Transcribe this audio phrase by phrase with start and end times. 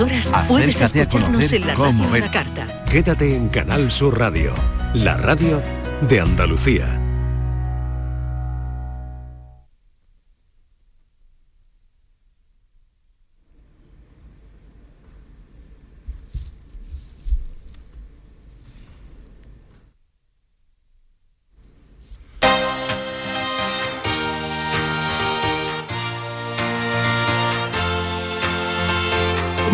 [0.00, 2.18] unas horas puedes escucharnos en la radio.
[2.18, 2.84] La Carta.
[2.90, 4.52] Quédate en Canal Sur Radio,
[4.94, 5.60] la radio
[6.08, 7.01] de Andalucía.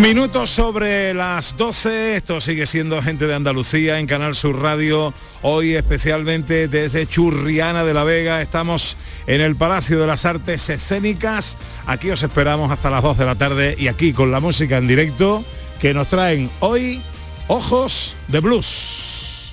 [0.09, 5.13] Minutos sobre las 12, esto sigue siendo gente de Andalucía en Canal Sur Radio,
[5.43, 11.59] hoy especialmente desde Churriana de la Vega, estamos en el Palacio de las Artes Escénicas,
[11.85, 14.89] aquí os esperamos hasta las 2 de la tarde y aquí con la música en
[14.89, 15.45] directo
[15.79, 17.03] que nos traen hoy
[17.47, 19.53] Ojos de Blues.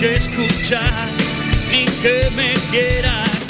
[0.00, 1.08] Que escuchar,
[1.70, 3.46] ni que me quieras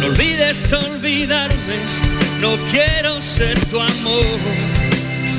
[0.00, 1.78] no olvides olvidarme,
[2.40, 4.38] no quiero ser tu amor.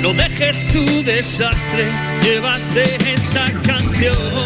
[0.01, 1.87] No dejes tu desastre,
[2.21, 4.38] llévate esta canción.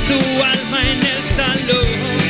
[0.00, 2.25] Tu alma en el salón.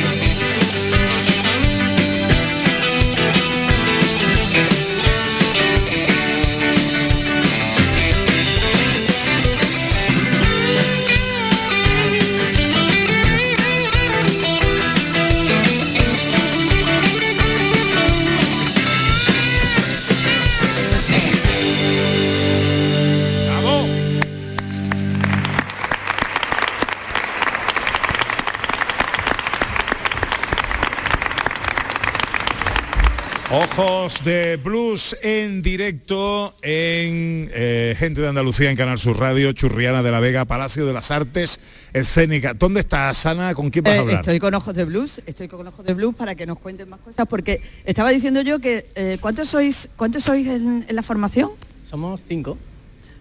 [34.27, 40.11] De Blues en directo en eh, Gente de Andalucía en Canal Sur Radio, Churriana de
[40.11, 41.61] la Vega, Palacio de las Artes
[41.93, 42.59] Escénicas.
[42.59, 43.55] ¿Dónde estás, Ana?
[43.55, 44.15] ¿Con quién vas a Eh, hablar?
[44.19, 46.99] estoy con ojos de blues, estoy con ojos de blues para que nos cuenten más
[46.99, 51.51] cosas, porque estaba diciendo yo que eh, ¿cuántos sois, cuántos sois en, en la formación?
[51.89, 52.57] Somos cinco.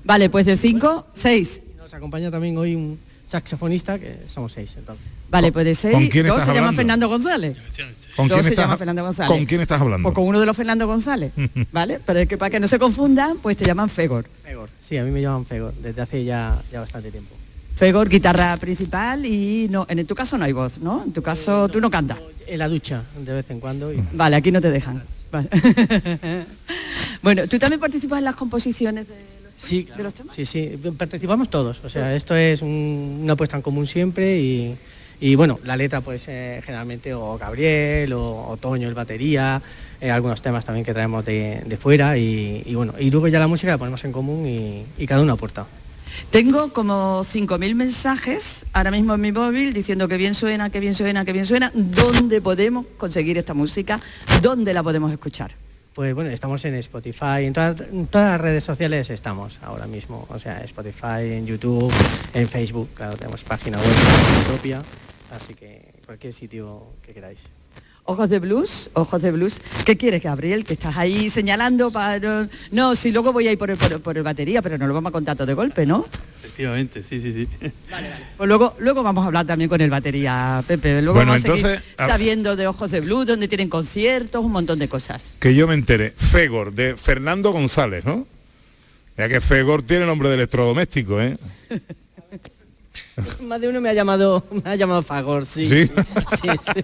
[0.02, 1.60] Vale, pues de cinco, seis.
[1.78, 5.04] Nos acompaña también hoy un saxofonista, que somos seis entonces.
[5.28, 6.76] Vale, pues de seis, ¿Con quién dos estás se llaman hablando?
[6.76, 7.56] Fernando González.
[8.16, 9.30] ¿Con quién se estás- llaman Fernando González.
[9.30, 10.08] ¿Con quién estás hablando?
[10.08, 11.32] O con uno de los Fernando González,
[11.72, 12.00] ¿vale?
[12.04, 14.26] Pero es que para que no se confundan, pues te llaman Fegor.
[14.42, 14.70] Fegor.
[14.80, 17.34] Sí, a mí me llaman Fegor, desde hace ya, ya bastante tiempo.
[17.74, 21.02] Fegor, guitarra principal y no, en tu caso no hay voz, ¿no?
[21.04, 22.18] En tu caso tú no cantas.
[22.46, 23.92] En la ducha, de vez en cuando.
[23.92, 24.02] Y...
[24.12, 25.02] Vale, aquí no te dejan.
[25.30, 25.50] Vale.
[27.22, 29.14] bueno, ¿tú también participas en las composiciones de
[29.56, 30.34] Sí, de los temas?
[30.34, 31.80] sí, sí, participamos todos.
[31.84, 34.76] O sea, esto es un- una puesta en común siempre y,
[35.20, 39.62] y, bueno, la letra pues eh, generalmente o Gabriel o, o Toño el batería,
[40.00, 43.38] eh, algunos temas también que traemos de, de fuera y, y, bueno, y luego ya
[43.38, 45.66] la música la ponemos en común y, y cada uno aporta.
[46.30, 50.94] Tengo como 5.000 mensajes ahora mismo en mi móvil diciendo que bien suena, que bien
[50.94, 51.70] suena, que bien suena.
[51.74, 54.00] ¿Dónde podemos conseguir esta música?
[54.42, 55.52] ¿Dónde la podemos escuchar?
[55.96, 60.26] Pues bueno, estamos en Spotify, en todas, en todas las redes sociales estamos ahora mismo.
[60.28, 61.90] O sea, Spotify, en YouTube,
[62.34, 63.94] en Facebook, claro, tenemos página web
[64.46, 64.82] propia,
[65.34, 67.40] así que cualquier sitio que queráis.
[68.04, 69.58] Ojos de blues, ojos de blues.
[69.86, 70.64] ¿Qué quieres, Gabriel?
[70.66, 72.46] Que estás ahí señalando para...
[72.70, 74.86] No, si luego voy a ir por el, por, el- por el batería, pero no
[74.86, 76.06] lo vamos a contar todo de golpe, ¿no?
[76.56, 77.46] Efectivamente, sí, sí, sí.
[78.38, 81.02] Pues luego, luego vamos a hablar también con el batería, Pepe.
[81.02, 84.42] Luego Bueno, vamos a seguir entonces, a- sabiendo de Ojos de Blues, donde tienen conciertos,
[84.42, 85.34] un montón de cosas.
[85.38, 86.14] Que yo me entere.
[86.16, 88.26] Fegor, de Fernando González, ¿no?
[89.18, 91.36] Ya que Fegor tiene nombre de electrodoméstico, ¿eh?
[93.42, 95.66] Más de uno me ha llamado, me ha llamado Fagor, sí.
[95.66, 95.90] ¿Sí?
[96.40, 96.80] Sí, sí.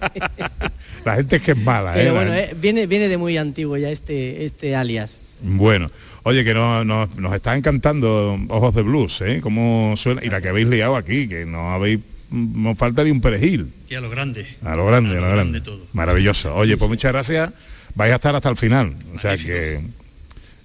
[1.06, 2.00] La gente es que es mala, ¿eh?
[2.02, 5.16] Pero bueno, eh, viene, viene de muy antiguo ya este, este alias.
[5.40, 5.90] Bueno,
[6.24, 9.40] oye, que no- no- nos está encantando Ojos de Blues, ¿eh?
[9.42, 13.20] Cómo suena, y la que habéis liado aquí, que no habéis, nos falta ni un
[13.20, 13.72] perejil.
[13.90, 14.46] Y a lo grande.
[14.64, 15.60] A lo grande, a lo grande.
[15.60, 15.86] todo.
[15.92, 16.54] Maravilloso.
[16.54, 17.50] Oye, pues muchas gracias.
[17.94, 18.96] Vais a estar hasta el final.
[19.14, 19.80] O sea que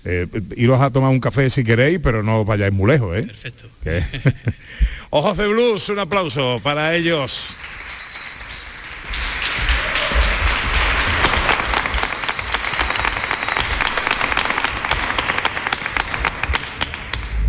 [0.05, 3.23] eh, iros a tomar un café si queréis, pero no os vayáis muy lejos, ¿eh?
[3.23, 3.67] Perfecto.
[5.09, 7.55] Ojos de Blues, un aplauso para ellos.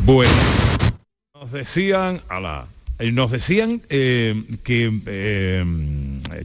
[0.08, 0.32] Bueno,
[1.34, 2.68] nos decían, ala,
[2.98, 5.62] eh, nos decían eh, que eh,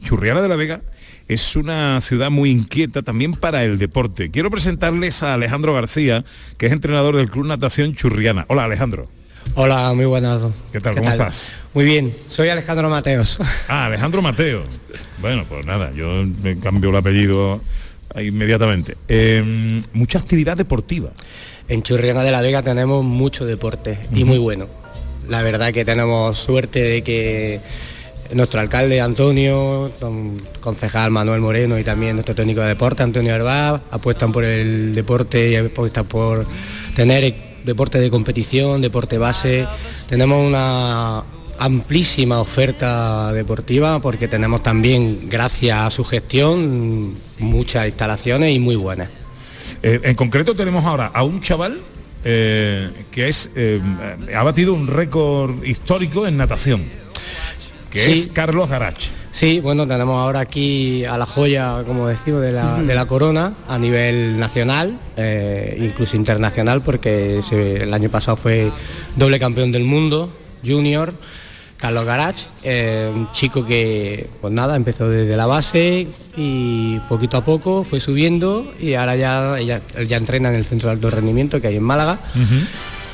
[0.02, 0.82] Churriana de la Vega
[1.28, 4.30] es una ciudad muy inquieta también para el deporte.
[4.30, 6.26] Quiero presentarles a Alejandro García,
[6.58, 8.44] que es entrenador del Club Natación Churriana.
[8.48, 9.08] Hola Alejandro.
[9.54, 10.42] Hola, muy buenas.
[10.70, 10.96] ¿Qué tal?
[10.96, 11.54] ¿Cómo estás?
[11.72, 13.38] Muy bien, soy Alejandro Mateos.
[13.68, 14.62] Ah, Alejandro Mateo.
[15.22, 17.62] Bueno, pues nada, yo me cambio el apellido
[18.22, 18.96] inmediatamente.
[19.08, 21.10] Eh, mucha actividad deportiva.
[21.68, 24.66] En Churriana de la Vega tenemos mucho deporte y muy bueno.
[25.28, 27.60] La verdad que tenemos suerte de que
[28.32, 33.82] nuestro alcalde Antonio, don concejal Manuel Moreno y también nuestro técnico de deporte Antonio Herbá
[33.90, 36.46] apuestan por el deporte y apuestan por
[36.94, 37.34] tener
[37.64, 39.66] deporte de competición, deporte base.
[40.08, 41.22] Tenemos una
[41.58, 49.08] amplísima oferta deportiva porque tenemos también, gracias a su gestión, muchas instalaciones y muy buenas.
[49.82, 51.80] Eh, en concreto tenemos ahora a un chaval
[52.24, 53.80] eh, que es eh,
[54.34, 56.84] ha batido un récord histórico en natación,
[57.90, 58.12] que Sí.
[58.12, 58.98] es Carlos Garach.
[59.30, 63.54] Sí, bueno, tenemos ahora aquí a la joya, como decimos, de la, de la corona
[63.68, 64.96] a nivel nacional,
[65.80, 68.70] incluso internacional, porque se- el año pasado fue
[69.16, 70.32] doble campeón del mundo,
[70.64, 71.14] junior,
[71.84, 77.44] Carlos Garach, eh, un chico que, pues nada, empezó desde la base y poquito a
[77.44, 81.66] poco fue subiendo y ahora ya, ya, entrena en el centro de alto rendimiento que
[81.68, 82.20] hay en Málaga.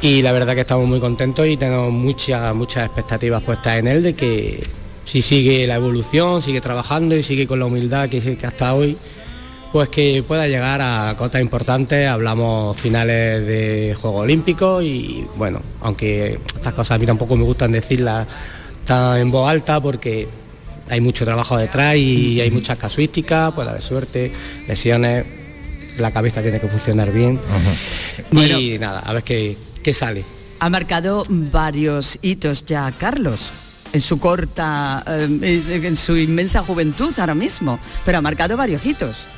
[0.03, 4.05] Y la verdad que estamos muy contentos y tenemos muchas, muchas expectativas puestas en él
[4.05, 4.63] de que
[5.05, 8.97] si sigue la evolución, sigue trabajando y sigue con la humildad que, que hasta hoy,
[9.73, 16.39] pues que pueda llegar a cotas importantes, hablamos finales de Juegos Olímpicos y bueno, aunque
[16.55, 18.29] estas cosas a mí tampoco me gustan decirlas
[18.91, 20.27] tan en voz alta porque
[20.89, 24.33] hay mucho trabajo detrás y hay muchas casuísticas, puede haber suerte,
[24.67, 25.25] lesiones,
[25.97, 27.39] la cabeza tiene que funcionar bien
[28.33, 30.25] y nada, a ver qué, qué sale.
[30.59, 33.53] Ha marcado varios hitos ya Carlos
[33.93, 39.29] en su corta, eh, en su inmensa juventud ahora mismo, pero ha marcado varios hitos.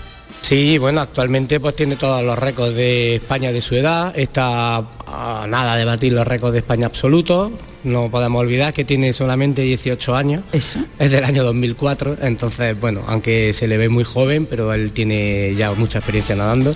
[0.40, 5.46] Sí, bueno, actualmente pues tiene todos los récords de España de su edad, está a
[5.46, 7.52] nada de batir los récords de España absolutos,
[7.84, 10.80] no podemos olvidar que tiene solamente 18 años, Eso.
[10.98, 15.54] es del año 2004, entonces bueno, aunque se le ve muy joven, pero él tiene
[15.56, 16.74] ya mucha experiencia nadando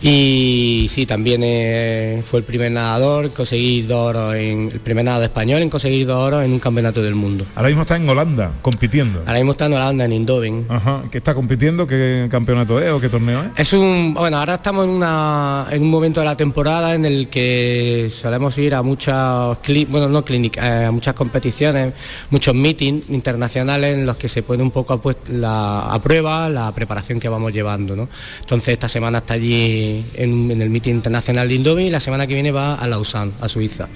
[0.00, 5.24] y sí, también eh, fue el primer nadador, conseguir dos oros en, el primer nadador
[5.26, 7.44] español en conseguir dos oros en un campeonato del mundo.
[7.56, 9.20] Ahora mismo está en Holanda compitiendo.
[9.20, 10.66] Ahora mismo está en Holanda, en Eindhoven.
[10.68, 11.02] Ajá.
[11.10, 11.86] ¿Qué está compitiendo?
[11.86, 13.48] ¿Qué campeonato es o qué torneo es?
[13.56, 17.28] Es un bueno, ahora estamos en una en un momento de la temporada en el
[17.28, 21.94] que solemos ir a muchas cli- bueno, no clínicas, eh, muchas competiciones,
[22.30, 26.48] muchos meetings internacionales en los que se pone un poco a, pues- la, a prueba
[26.50, 28.08] la preparación que vamos llevando, ¿no?
[28.40, 32.26] Entonces esta semana está allí en, en el meeting internacional de Indovi y la semana
[32.26, 33.88] que viene va a Lausanne, a Suiza.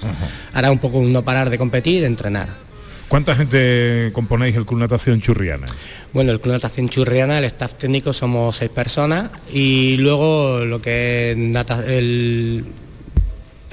[0.53, 2.63] Ahora un poco un no parar de competir, de entrenar.
[3.07, 5.67] ¿Cuánta gente componéis el Club Natación Churriana?
[6.13, 11.31] Bueno, el Club Natación Churriana, el staff técnico somos seis personas y luego lo que
[11.31, 12.65] es nata- el,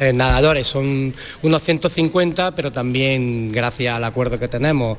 [0.01, 4.99] eh, nadadores son unos 150, pero también gracias al acuerdo que tenemos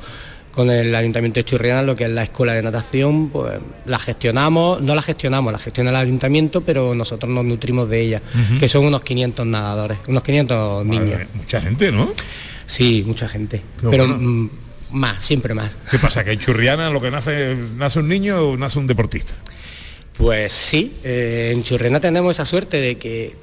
[0.53, 3.53] con el Ayuntamiento de Churriana, lo que es la escuela de natación, pues
[3.85, 8.21] la gestionamos, no la gestionamos, la gestiona el Ayuntamiento, pero nosotros nos nutrimos de ella,
[8.59, 11.21] que son unos 500 nadadores, unos 500 niños.
[11.33, 12.09] Mucha gente, ¿no?
[12.65, 14.17] Sí, mucha gente, Qué pero bueno.
[14.19, 14.49] mm,
[14.91, 15.75] más, siempre más.
[15.89, 16.23] ¿Qué pasa?
[16.23, 19.33] ¿Que en Churriana lo que nace, nace un niño o nace un deportista?
[20.17, 23.35] Pues sí, eh, en Churriana tenemos esa suerte de que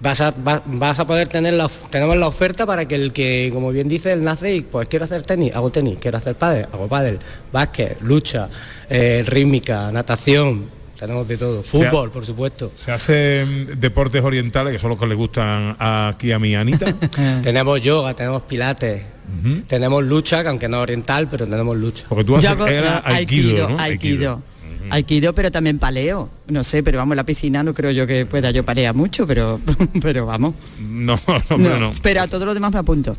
[0.00, 3.50] vas a, va- vas a poder tener la, tenemos la oferta para que el que,
[3.52, 6.66] como bien dice, él nace y pues quiero hacer tenis, hago tenis, quiero hacer pádel,
[6.72, 7.18] hago pádel,
[7.52, 8.48] básquet, lucha,
[8.90, 10.66] eh, rítmica, natación,
[10.98, 12.72] tenemos de todo, fútbol, por supuesto.
[12.76, 16.86] Se hacen deportes orientales, que son los que le gustan aquí a mi Anita.
[17.42, 19.02] tenemos yoga, tenemos pilates,
[19.66, 22.04] tenemos lucha, que aunque no oriental, pero tenemos lucha.
[22.08, 23.78] Porque tú haces, era aikido, ¿no?
[23.78, 23.80] Aikido.
[24.32, 24.42] Aikido,
[25.34, 26.30] pero también paleo.
[26.48, 29.60] No sé, pero vamos, la piscina no creo yo que pueda yo palear mucho, pero,
[30.02, 30.54] pero vamos.
[30.80, 31.18] No,
[31.50, 31.92] no, No, no.
[32.02, 33.16] Pero a todo lo demás me apunto.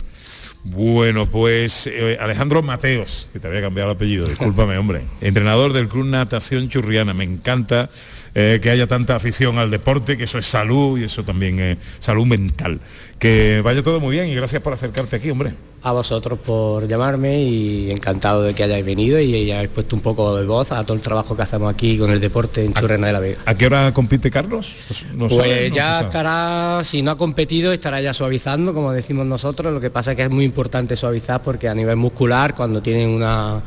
[0.63, 5.03] Bueno, pues eh, Alejandro Mateos, que te había cambiado el apellido, discúlpame, hombre.
[5.21, 7.13] Entrenador del Club Natación Churriana.
[7.13, 7.89] Me encanta
[8.36, 11.77] eh, que haya tanta afición al deporte, que eso es salud y eso también es
[12.00, 12.79] salud mental.
[13.17, 15.53] Que vaya todo muy bien y gracias por acercarte aquí, hombre.
[15.84, 20.36] A vosotros por llamarme y encantado de que hayáis venido y hayáis puesto un poco
[20.36, 23.13] de voz a todo el trabajo que hacemos aquí con el deporte en Churrena de
[23.13, 23.38] la Vega.
[23.46, 24.74] ¿A qué hora compite Carlos?
[24.88, 29.72] Pues, no Pues ya estará, si no ha competido, estará ya suavizando, como decimos nosotros.
[29.72, 33.10] Lo que pasa es que es muy importante suavizar porque a nivel muscular, cuando tienen
[33.10, 33.62] una,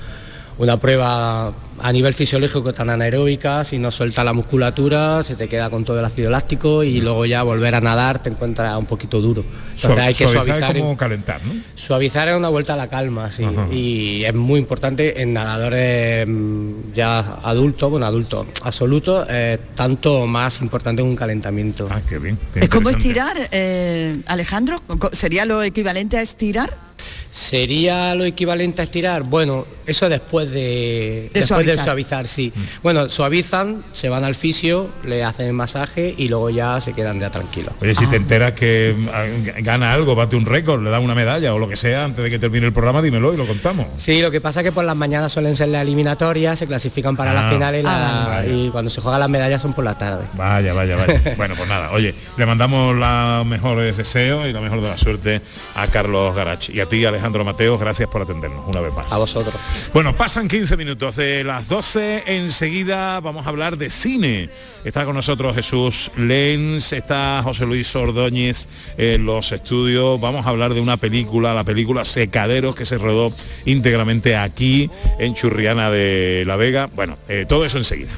[0.61, 5.71] una prueba a nivel fisiológico tan anaeróbica, si no suelta la musculatura, se te queda
[5.71, 9.23] con todo el ácido láctico y luego ya volver a nadar te encuentras un poquito
[9.23, 9.43] duro.
[9.75, 10.77] Entonces hay que suavizar, suavizar.
[10.77, 11.55] es como en- calentar, ¿no?
[11.75, 13.43] Suavizar es una vuelta a la calma, sí.
[13.45, 13.69] Ajá.
[13.73, 20.61] Y es muy importante en nadadores mm, ya adultos, bueno, adultos absolutos, eh, tanto más
[20.61, 21.89] importante un calentamiento.
[21.91, 22.37] Ah, qué bien.
[22.53, 26.91] qué Es como estirar, eh, Alejandro, ¿sería lo equivalente a estirar?
[27.33, 29.23] ¿Sería lo equivalente a estirar?
[29.23, 31.77] Bueno, eso después de, después suavizar.
[31.79, 32.53] de suavizar, sí.
[32.83, 37.21] Bueno, suavizan, se van al fisio, le hacen el masaje y luego ya se quedan
[37.21, 37.73] ya tranquilos.
[37.81, 37.99] Oye, Ah.
[37.99, 39.25] si te enteras que ah,
[39.61, 42.31] gana algo, bate un récord, le da una medalla o lo que sea antes de
[42.31, 43.87] que termine el programa, dímelo y lo contamos.
[43.97, 47.17] Sí, lo que pasa es que por las mañanas suelen ser las eliminatorias, se clasifican
[47.17, 47.43] para Ah.
[47.45, 48.47] la final y, la- Ah.
[48.47, 50.25] Y cuando se juegan las medallas son por la tarde.
[50.35, 51.21] Vaya, vaya, vaya.
[51.37, 55.41] bueno, pues nada, oye, le mandamos los mejores deseos y la mejor de la suerte
[55.77, 56.69] a Carlos Garach.
[56.71, 59.13] Y a ti, Alejandro Mateos, gracias por atendernos una vez más.
[59.13, 59.55] A vosotros.
[59.93, 62.25] Bueno, pasan 15 minutos de las 12.
[62.27, 64.51] Enseguida vamos a hablar de cine.
[64.85, 70.21] Está con nosotros Jesús Lenz, está José Luis Ordóñez en los estudios.
[70.21, 73.33] Vamos a hablar de una película, la película Secaderos, que se rodó
[73.65, 76.89] íntegramente aquí, en Churriana de la Vega.
[76.95, 78.13] Bueno, eh, todo eso enseguida.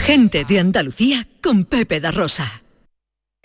[0.00, 2.62] Gente de Andalucía con Pepe da Rosa.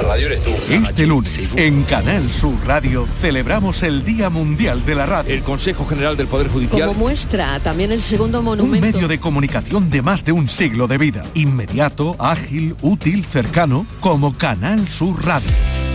[0.00, 0.50] La radio eres tú.
[0.70, 5.34] Este lunes, en Canal Sur Radio, celebramos el Día Mundial de la Radio.
[5.34, 8.86] El Consejo General del Poder Judicial Como muestra también el segundo Un monumento.
[8.86, 11.24] medio de comunicación de más de un siglo de vida.
[11.34, 15.50] Inmediato, ágil, útil, cercano, como Canal Sur Radio.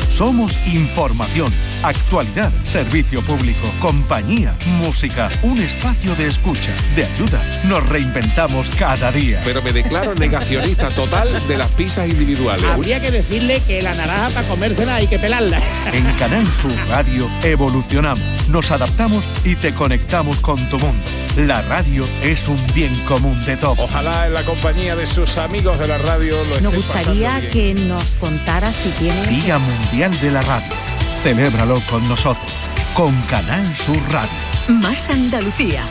[0.10, 1.52] Somos información,
[1.88, 7.44] actualidad, servicio público, compañía, música, un espacio de escucha, de ayuda.
[7.66, 9.42] Nos reinventamos cada día.
[9.44, 12.66] Pero me declaro negacionista total de las pizzas individuales.
[12.66, 15.60] Habría que decirle que la naranja para comérsela hay que pelarla.
[15.94, 21.02] En Canal Sur Radio evolucionamos, nos adaptamos y te conectamos con tu mundo.
[21.38, 23.80] La radio es un bien común de todos.
[23.80, 27.40] Ojalá en la compañía de sus amigos de la radio lo Nos estén pasando gustaría
[27.40, 27.52] bien.
[27.52, 29.28] que nos contara si tiene...
[29.28, 30.85] Día Mundial de la Radio.
[31.26, 32.54] Celébralo con nosotros,
[32.94, 34.30] con Canal Sur Radio.
[34.68, 35.84] Más Andalucía,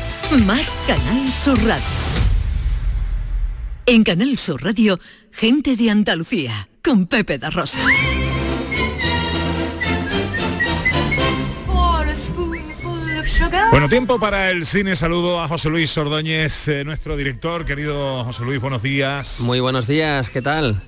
[0.46, 1.82] más Canal Sur Radio.
[3.84, 5.00] En Canal Sur Radio,
[5.32, 7.80] gente de Andalucía, con Pepe da Rosa.
[13.72, 14.94] Bueno, tiempo para el cine.
[14.94, 17.64] Saludo a José Luis Ordóñez, eh, nuestro director.
[17.64, 19.40] Querido José Luis, buenos días.
[19.40, 20.80] Muy buenos días, ¿qué tal?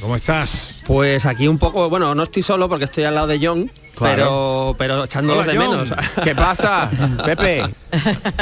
[0.00, 0.82] ¿Cómo estás?
[0.86, 4.74] Pues aquí un poco, bueno, no estoy solo porque estoy al lado de John, Claro.
[4.76, 5.80] pero pero echándolos Hola, de John.
[5.82, 5.92] menos.
[6.24, 6.90] ¿Qué pasa,
[7.24, 7.62] Pepe?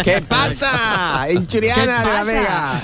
[0.03, 1.27] ¿Qué pasa?
[1.29, 2.83] En Churiana de la Vega.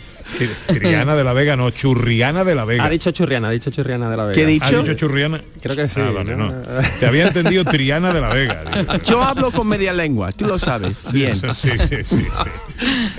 [0.38, 2.84] Tri- Triana de la Vega, no, Churriana de la Vega.
[2.84, 4.34] Ha dicho churriana, ha dicho churriana de la Vega.
[4.34, 4.64] ¿Qué dicho?
[4.64, 5.40] ¿Ha dicho Churriana?
[5.62, 6.00] Creo que sí.
[6.00, 6.82] Ah.
[7.00, 8.64] Te había entendido Triana de la Vega.
[9.04, 11.12] Yo hablo con media lengua, tú lo sabes.
[11.12, 11.34] Bien.
[11.34, 12.26] sí, sí, sí, sí.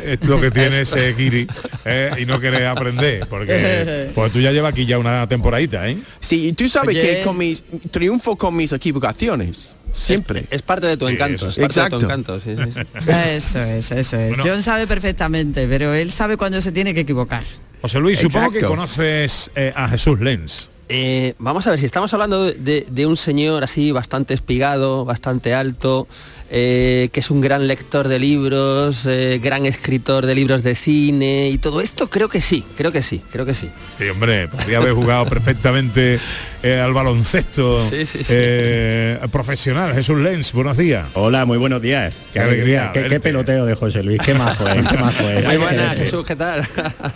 [0.03, 1.47] Es lo que tiene ese Kiri
[1.85, 5.97] eh, y no querés aprender, porque pues tú ya llevas aquí ya una temporadita, ¿eh?
[6.19, 9.71] Sí, y tú sabes que con mis triunfo con mis equivocaciones.
[9.95, 10.45] Siempre.
[10.51, 12.01] Es parte de tu Sí, encanto, eso es de tu Exacto.
[12.01, 12.79] encanto, sí, sí, sí.
[13.07, 14.29] Eso es, eso es.
[14.35, 14.43] Bueno.
[14.45, 17.43] John sabe perfectamente, pero él sabe cuando se tiene que equivocar.
[17.81, 18.75] José Luis, supongo que Exacto.
[18.75, 20.69] conoces eh, a Jesús Lenz.
[20.87, 25.03] Eh, vamos a ver, si estamos hablando de, de- de un señor así bastante espigado,
[25.03, 26.07] bastante alto,
[26.51, 31.49] eh, que es un gran lector de libros, eh, gran escritor de libros de cine
[31.49, 33.67] y todo esto, creo que sí, creo que sí, creo que sí.
[33.97, 36.19] Sí, hombre, podría haber jugado perfectamente
[36.61, 38.33] eh, al baloncesto Sí, sí, sí.
[38.35, 39.91] eh, profesional.
[39.95, 41.07] Jesús Lenz, buenos días.
[41.15, 42.13] Hola, muy buenos días.
[42.31, 45.45] Qué, alegría qué, peloteo de José Luis, qué majo qué majo es.
[45.45, 46.61] Muy buenas, Jesús, ¿qué tal?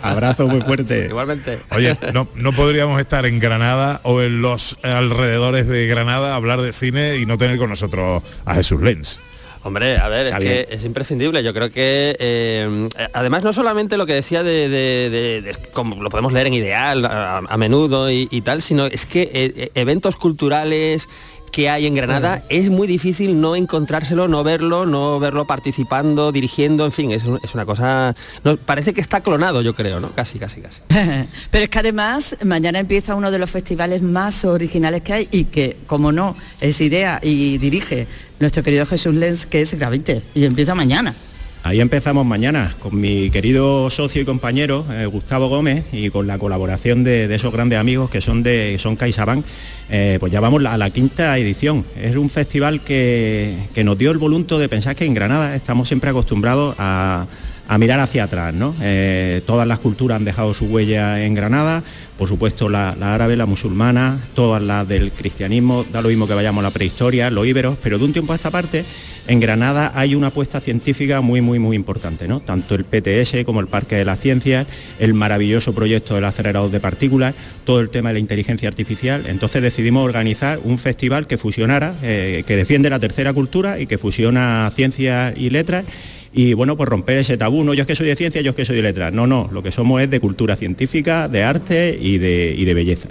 [0.02, 1.06] Abrazo muy fuerte.
[1.08, 1.60] Igualmente.
[1.70, 3.59] Oye, no, no podríamos estar en Granada
[4.02, 8.54] o en los alrededores de Granada hablar de cine y no tener con nosotros a
[8.54, 9.20] Jesús Lenz.
[9.62, 11.42] Hombre, a ver, es que es imprescindible.
[11.42, 16.02] Yo creo que, eh, además, no solamente lo que decía de, de- de- de- como
[16.02, 19.70] lo podemos leer en Ideal a, a menudo y, y tal, sino es que eh,
[19.74, 21.10] eventos culturales
[21.50, 26.84] que hay en Granada es muy difícil no encontrárselo, no verlo, no verlo participando, dirigiendo,
[26.84, 28.14] en fin, es, un- es una cosa...
[28.44, 30.10] no, parece que está clonado, yo creo, ¿no?
[30.10, 30.80] Casi, casi, casi.
[31.50, 35.44] Pero es que además mañana empieza uno de los festivales más originales que hay y
[35.44, 38.06] que, como no, es idea y dirige
[38.38, 41.14] nuestro querido Jesús Lenz, que es Gravite, y empieza mañana.
[41.62, 46.38] Ahí empezamos mañana con mi querido socio y compañero eh, Gustavo Gómez y con la
[46.38, 49.44] colaboración de, esos grandes amigos que son de son CaixaBank,
[49.90, 51.84] eh, pues ya vamos a la quinta edición.
[52.00, 55.86] Es un festival que, que nos dio el volunto de pensar que en Granada estamos
[55.86, 57.26] siempre acostumbrados a,
[57.70, 58.74] a mirar hacia atrás, ¿no?
[58.82, 61.84] Eh, todas las culturas han dejado su huella en Granada,
[62.18, 66.62] por supuesto la, árabe, la musulmana, todas las del cristianismo, da lo mismo que vayamos
[66.62, 68.84] a la prehistoria, los íberos, pero de un tiempo a esta parte
[69.28, 72.40] en Granada hay una apuesta científica muy, muy, muy importante, ¿no?
[72.40, 74.66] Tanto el PTS como el Parque de las Ciencias,
[74.98, 79.26] el maravilloso proyecto del acelerador de partículas, todo el tema de la inteligencia artificial.
[79.28, 83.96] Entonces decidimos organizar un festival que fusionara, eh, que defiende la tercera cultura y que
[83.96, 85.84] fusiona ciencias y letras.
[86.32, 88.56] Y bueno, pues romper ese tabú, no yo es que soy de ciencia, yo es
[88.56, 89.12] que soy de letras.
[89.12, 92.74] No, no, lo que somos es de cultura científica, de arte y de, y de
[92.74, 93.08] belleza.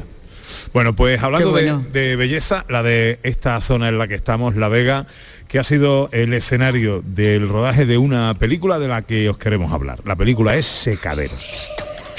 [0.74, 1.86] Bueno, pues hablando bueno.
[1.92, 5.06] de, de belleza, la de esta zona en la que estamos, La Vega,
[5.48, 9.74] que ha sido el escenario del rodaje de una película de la que os queremos
[9.74, 10.00] hablar.
[10.06, 11.44] La película es Secaderos.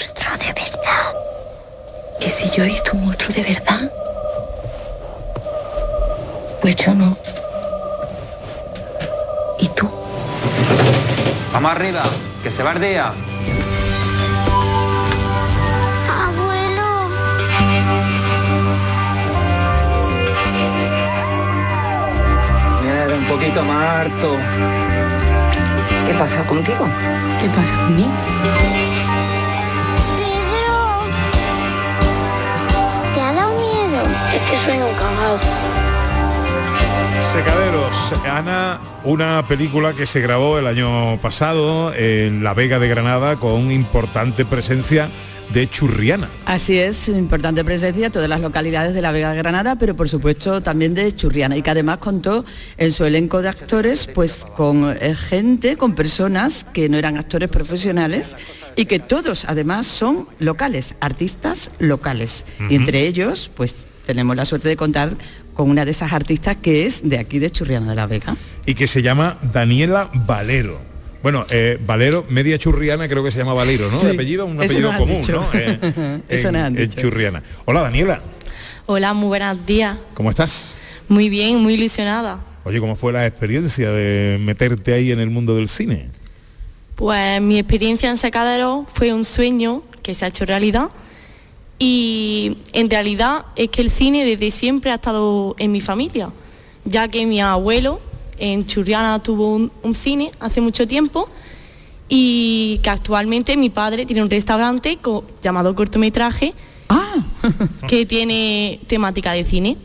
[0.01, 1.15] monstruo de verdad.
[2.21, 3.93] Que si yo he visto un monstruo de verdad.
[6.61, 7.17] Pues yo no.
[11.53, 12.03] Vamos arriba,
[12.43, 13.13] que se bardea.
[16.09, 17.09] Abuelo.
[22.83, 24.37] Mira, un poquito más harto.
[26.07, 26.87] ¿Qué pasa contigo?
[27.41, 28.13] ¿Qué pasa conmigo?
[30.17, 30.77] Pedro.
[33.15, 34.03] ¿Te ha dado miedo?
[34.35, 35.39] Es que soy un cagao.
[37.33, 43.37] Secaderos, Ana, una película que se grabó el año pasado en La Vega de Granada
[43.37, 45.09] con importante presencia
[45.53, 46.29] de Churriana.
[46.45, 50.09] Así es, importante presencia de todas las localidades de la Vega de Granada, pero por
[50.09, 52.45] supuesto también de Churriana y que además contó
[52.77, 57.49] en su elenco de actores pues con eh, gente, con personas que no eran actores
[57.49, 58.37] profesionales
[58.75, 62.45] y que todos además son locales, artistas locales.
[62.69, 65.11] Y entre ellos pues tenemos la suerte de contar
[65.61, 68.35] con una de esas artistas que es de aquí de Churriana de la Vega.
[68.65, 70.81] y que se llama Daniela Valero.
[71.23, 74.01] Bueno, eh, Valero, media churriana, creo que se llama Valero, ¿no?
[74.01, 75.33] Sí, de apellido, un eso apellido común, dicho.
[75.33, 75.47] ¿no?
[75.53, 77.43] Eh, Eso en- nos han en churriana.
[77.67, 78.23] Hola Daniela,
[78.87, 79.99] Hola, muy buenos días.
[80.15, 80.79] ¿cómo estás?
[81.09, 82.41] Muy bien, muy ilusionada.
[82.65, 86.09] Oye, ¿cómo fue la experiencia de meterte ahí en el mundo del cine?
[86.97, 90.89] Pues mi experiencia en Secadero fue un sueño que se ha hecho realidad
[91.83, 96.29] y en realidad es que el cine desde siempre ha estado en mi familia,
[96.85, 98.01] ya que mi abuelo
[98.39, 101.29] en Churriana tuvo un, un cine hace mucho tiempo
[102.09, 106.53] y que actualmente mi padre tiene un restaurante co- llamado cortometraje
[107.89, 109.77] que tiene temática de cine.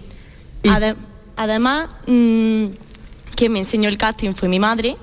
[0.70, 0.96] Ade-
[1.38, 2.66] además, mm,
[3.36, 4.98] quien me enseñó el casting fue mi madre,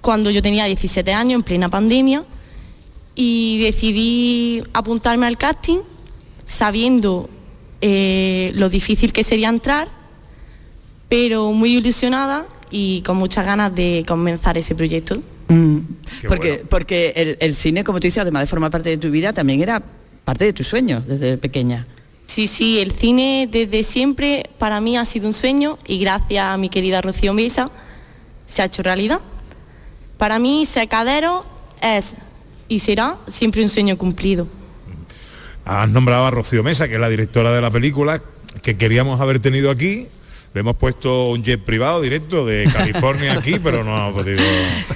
[0.00, 2.24] cuando yo tenía 17 años, en plena pandemia,
[3.14, 5.78] y decidí apuntarme al casting
[6.46, 7.28] sabiendo
[7.80, 9.88] eh, lo difícil que sería entrar,
[11.08, 15.22] pero muy ilusionada y con muchas ganas de comenzar ese proyecto.
[15.48, 15.78] Mm,
[16.28, 19.32] porque porque el, el cine, como tú dices, además de formar parte de tu vida,
[19.32, 19.82] también era
[20.24, 21.84] parte de tus sueños desde pequeña.
[22.26, 26.56] Sí, sí, el cine desde siempre para mí ha sido un sueño y gracias a
[26.56, 27.70] mi querida Rocío Mesa
[28.46, 29.20] se ha hecho realidad.
[30.18, 31.44] Para mí, Secadero
[31.82, 32.14] es
[32.72, 34.46] y será siempre un sueño cumplido.
[35.64, 38.22] Has nombrado a Rocío Mesa, que es la directora de la película,
[38.62, 40.06] que queríamos haber tenido aquí.
[40.54, 44.42] Le hemos puesto un jet privado directo de California aquí, pero no ha podido.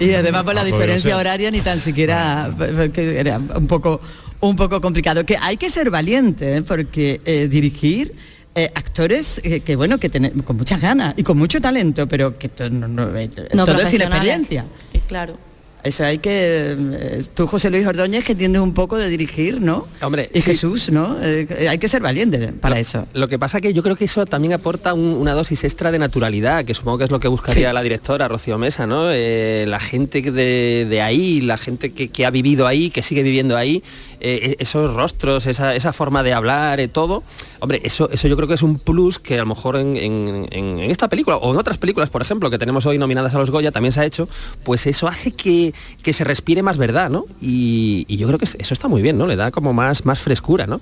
[0.00, 1.20] Y además por la diferencia ser.
[1.20, 2.50] horaria ni tan siquiera
[2.92, 4.00] que era un poco
[4.40, 5.24] un poco complicado.
[5.24, 6.62] Que hay que ser valiente, ¿eh?
[6.62, 8.14] porque eh, dirigir
[8.54, 12.34] eh, actores eh, que bueno que tienen con muchas ganas y con mucho talento, pero
[12.34, 13.06] que to- no, no,
[13.54, 14.64] No todo es sin experiencia.
[14.94, 15.38] Eh, Claro.
[15.86, 19.86] Eso hay que eh, tú José Luis Ordóñez que entiendes un poco de dirigir, ¿no?
[20.02, 20.46] Hombre, y sí.
[20.46, 21.16] Jesús, ¿no?
[21.22, 23.06] Eh, hay que ser valiente para eso.
[23.14, 25.98] Lo que pasa que yo creo que eso también aporta un- una dosis extra de
[26.00, 27.74] naturalidad, que supongo que es lo que buscaría Sí.
[27.74, 29.06] la directora Rocío Mesa, ¿no?
[29.12, 33.22] Eh, la gente de, de ahí, la gente que, que ha vivido ahí, que sigue
[33.22, 33.82] viviendo ahí,
[34.20, 37.22] eh, esos rostros, esa, esa forma de hablar, eh, todo.
[37.60, 40.48] Hombre, eso, eso yo creo que es un plus que a lo mejor en, en-
[40.50, 43.38] en- en esta película o en otras películas, por ejemplo, que tenemos hoy nominadas a
[43.38, 44.28] los Goya, también se ha hecho,
[44.64, 47.26] pues eso hace que, que se respire más verdad, ¿no?
[47.40, 49.26] Y, y yo creo que eso está muy bien, ¿no?
[49.26, 50.80] Le da como más, más frescura, ¿no?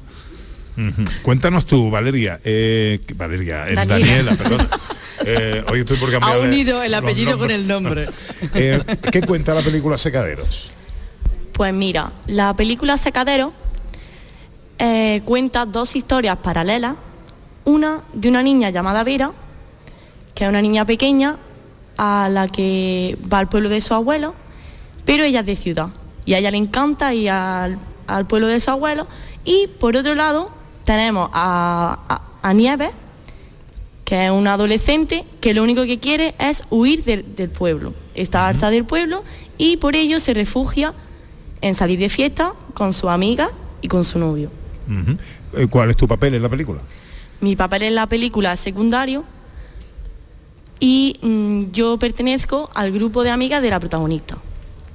[1.22, 2.40] Cuéntanos tú, Valeria.
[2.44, 3.96] eh, que- Valeria, eh, Daniela.
[3.98, 4.68] Daniela, perdón.
[5.24, 6.36] Eh, hoy estoy por cambiar.
[6.36, 8.06] Ha unido el apellido con el nombre.
[8.54, 10.70] Eh, ¿Qué cuenta la película Secaderos?
[11.52, 13.52] Pues mira, la película Secadero
[14.78, 16.96] eh, cuenta dos historias paralelas.
[17.64, 19.32] Una de una niña llamada Vera,
[20.34, 21.38] que es una niña pequeña
[21.96, 24.34] a la que va al pueblo de su abuelo,
[25.04, 25.88] pero ella es de ciudad.
[26.24, 29.06] Y a ella le encanta ir al, al pueblo de su abuelo.
[29.44, 30.50] Y por otro lado
[30.84, 32.90] tenemos a, a- a Nieves,
[34.04, 37.94] que es una adolescente que lo único que quiere es huir del, del pueblo.
[38.14, 39.24] Está harta del pueblo
[39.58, 40.92] y por ello se refugia
[41.62, 44.50] en salir de fiesta con su amiga y con su novio.
[45.56, 46.80] Eh, ¿Cuál es tu papel en la película?
[47.40, 49.24] Mi papel en la película es secundario
[50.80, 54.36] y mm, yo pertenezco al grupo de amigas de la protagonista.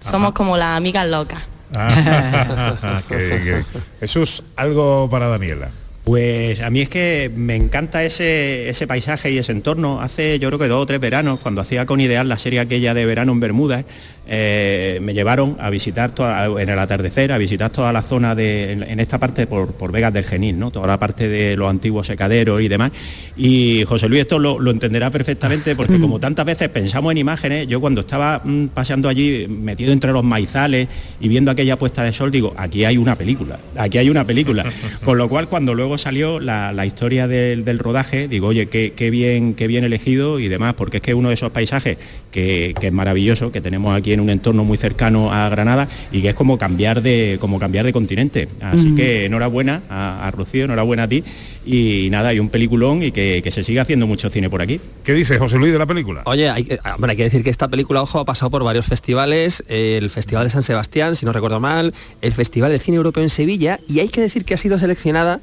[0.01, 1.43] Somos como las amigas locas.
[1.75, 3.65] Ah, qué bien, qué bien.
[3.99, 5.69] Jesús, algo para Daniela.
[6.03, 10.01] Pues a mí es que me encanta ese, ese paisaje y ese entorno.
[10.01, 12.95] Hace yo creo que dos o tres veranos, cuando hacía con Ideal la serie aquella
[12.95, 13.85] de verano en Bermudas,
[14.32, 18.72] eh, me llevaron a visitar toda- en el atardecer, a visitar toda la zona de,
[18.74, 20.70] en, en esta parte por, por Vegas del Genil, ¿no?
[20.70, 22.92] toda la parte de los antiguos secaderos y demás.
[23.36, 27.68] Y José Luis esto lo, lo entenderá perfectamente porque como tantas veces pensamos en imágenes,
[27.68, 30.88] yo cuando estaba mm, paseando allí metido entre los maizales
[31.20, 34.65] y viendo aquella puesta de sol, digo, aquí hay una película, aquí hay una película.
[35.04, 38.94] Con lo cual cuando luego salió la, la historia del, del rodaje, digo, oye, qué,
[38.96, 41.98] qué bien, qué bien elegido y demás, porque es que uno de esos paisajes
[42.32, 46.22] que, que es maravilloso, que tenemos aquí en un entorno muy cercano a Granada y
[46.22, 48.48] que es como cambiar de, como cambiar de continente.
[48.62, 48.96] Así Mm.
[48.96, 51.24] que enhorabuena a, a Rocío, enhorabuena a ti
[51.65, 54.80] y nada, y un peliculón y que, que se siga haciendo mucho cine por aquí.
[55.04, 56.22] ¿Qué dice José Luis de la película?
[56.26, 58.86] Oye, hay, que- hombre, hay que decir que esta película, ojo, ha pasado por varios
[58.86, 63.24] festivales, el Festival de San Sebastián, si no recuerdo mal, el Festival de Cine Europeo
[63.24, 65.39] en Sevilla, y hay que decir que ha sido seleccionada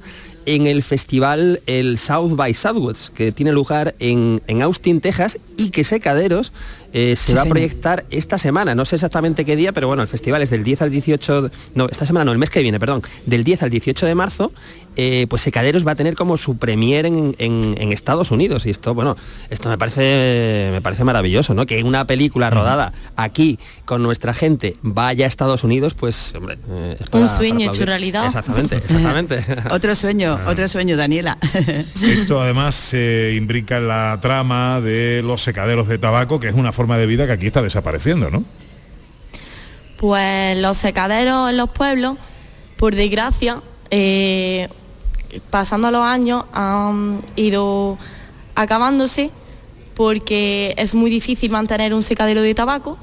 [0.47, 5.71] en el festival el South by Southwest, que tiene lugar en, en Austin, Texas, y
[5.71, 6.53] que Secaderos
[6.99, 7.55] eh, se Sí, va a señor.
[7.59, 8.75] proyectar esta semana.
[8.75, 11.51] No sé exactamente qué día, pero bueno, el festival es del 10 al 18, de-
[11.75, 14.51] no, esta semana no, el mes que viene, perdón, del 10 al 18 de marzo,
[14.99, 18.65] eh, pues Secaderos va a tener como su premier en, en- en Estados Unidos.
[18.65, 19.15] Y esto, bueno,
[19.51, 21.67] esto me parece, me parece maravilloso, ¿no?
[21.67, 26.97] Que una película rodada aquí con nuestra gente vaya a Estados Unidos, pues, hombre, eh,
[26.99, 28.25] es para- Un sueño hecho realidad.
[28.25, 29.45] Exactamente, exactamente.
[29.71, 31.37] Otro sueño, otro sueño, Daniela.
[32.01, 36.73] Esto además se imbrica en la trama de los secaderos de tabaco, que es una
[36.73, 38.45] forma de vida que aquí está desapareciendo, ¿no?
[39.97, 42.17] Pues los secaderos en los pueblos,
[42.77, 44.69] por desgracia, eh,
[45.51, 47.99] pasando los años, han ido
[48.55, 49.31] acabándose
[49.95, 52.99] porque es muy difícil mantener un secadero de tabaco.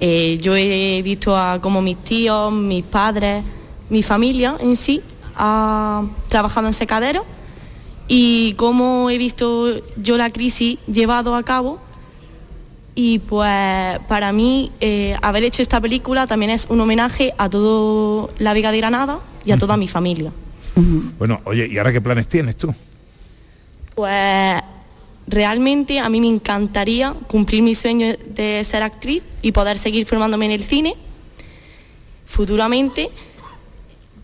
[0.00, 3.44] Eh, yo he visto a como mis tíos, mis padres,
[3.88, 5.02] mi familia en sí,
[5.36, 7.24] ha trabajado en secadero
[8.08, 11.80] y cómo he visto yo la crisis llevado a cabo
[12.94, 18.32] y pues para mí eh, haber hecho esta película también es un homenaje a todo
[18.38, 20.30] la Vega de Granada y a toda mi familia.
[21.18, 22.74] Bueno, oye, ¿y ahora qué planes tienes tú?
[23.94, 24.60] Pues
[25.26, 30.46] realmente a mí me encantaría cumplir mi sueño de ser actriz y poder seguir formándome
[30.46, 30.94] en el cine
[32.24, 33.10] futuramente.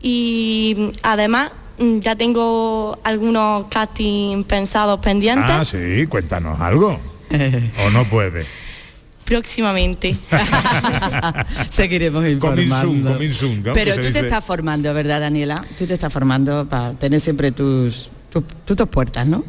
[0.03, 6.99] Y además ya tengo algunos castings pensados pendientes Ah, sí, cuéntanos algo.
[7.87, 8.45] ¿O no puede?
[9.31, 10.17] Próximamente.
[11.69, 12.81] Seguiremos Coming informando.
[12.81, 13.73] soon, coming soon, ¿no?
[13.73, 15.65] Pero tú te estás formando, ¿verdad, Daniela?
[15.79, 19.45] Tú te estás formando para tener siempre tus, tus, tus dos puertas, ¿no?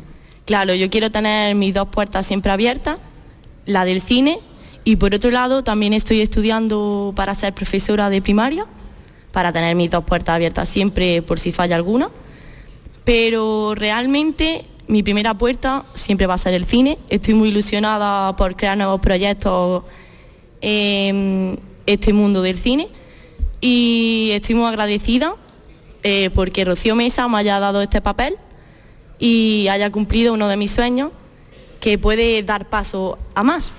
[0.46, 2.98] Claro, yo quiero tener mis dos puertas siempre abiertas,
[3.65, 4.38] la del cine
[4.84, 8.67] y por otro lado también estoy estudiando para ser profesora de primaria,
[9.32, 12.10] para tener mis dos puertas abiertas siempre por si falla alguna.
[13.04, 16.99] Pero realmente mi primera puerta siempre va a ser el cine.
[17.10, 19.84] Estoy muy ilusionada por crear nuevos proyectos
[20.60, 22.89] en este mundo del cine
[23.62, 25.36] y estoy muy agradecida
[26.04, 28.36] eh, porque Rocío Mesa me haya dado este papel
[29.17, 31.12] y haya cumplido uno de mis sueños
[31.80, 33.73] que puede dar paso a más.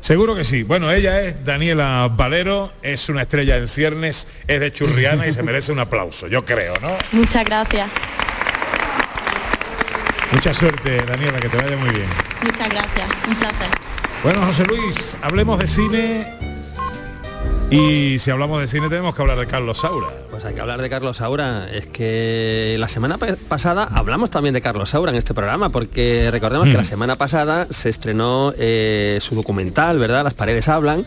[0.00, 0.62] Seguro que sí.
[0.62, 5.42] Bueno, ella es Daniela Valero, es una estrella en ciernes, es de Churriana y se
[5.42, 6.96] merece un aplauso, yo creo, ¿no?
[7.12, 7.90] Muchas gracias.
[10.34, 12.08] Mucha suerte, Daniela, que te vaya muy bien.
[12.42, 13.08] Muchas gracias.
[13.28, 13.68] Un placer.
[14.22, 16.38] Bueno, José Luis, hablemos de cine.
[17.70, 20.08] Y si hablamos de cine tenemos que hablar de Carlos Saura.
[20.30, 21.68] Pues hay que hablar de Carlos Saura.
[21.72, 26.28] Es que la semana pa- pasada hablamos también de Carlos Saura en este programa, porque
[26.30, 30.24] recordemos que la semana pasada se estrenó eh, su documental, ¿verdad?
[30.24, 31.04] Las paredes hablan.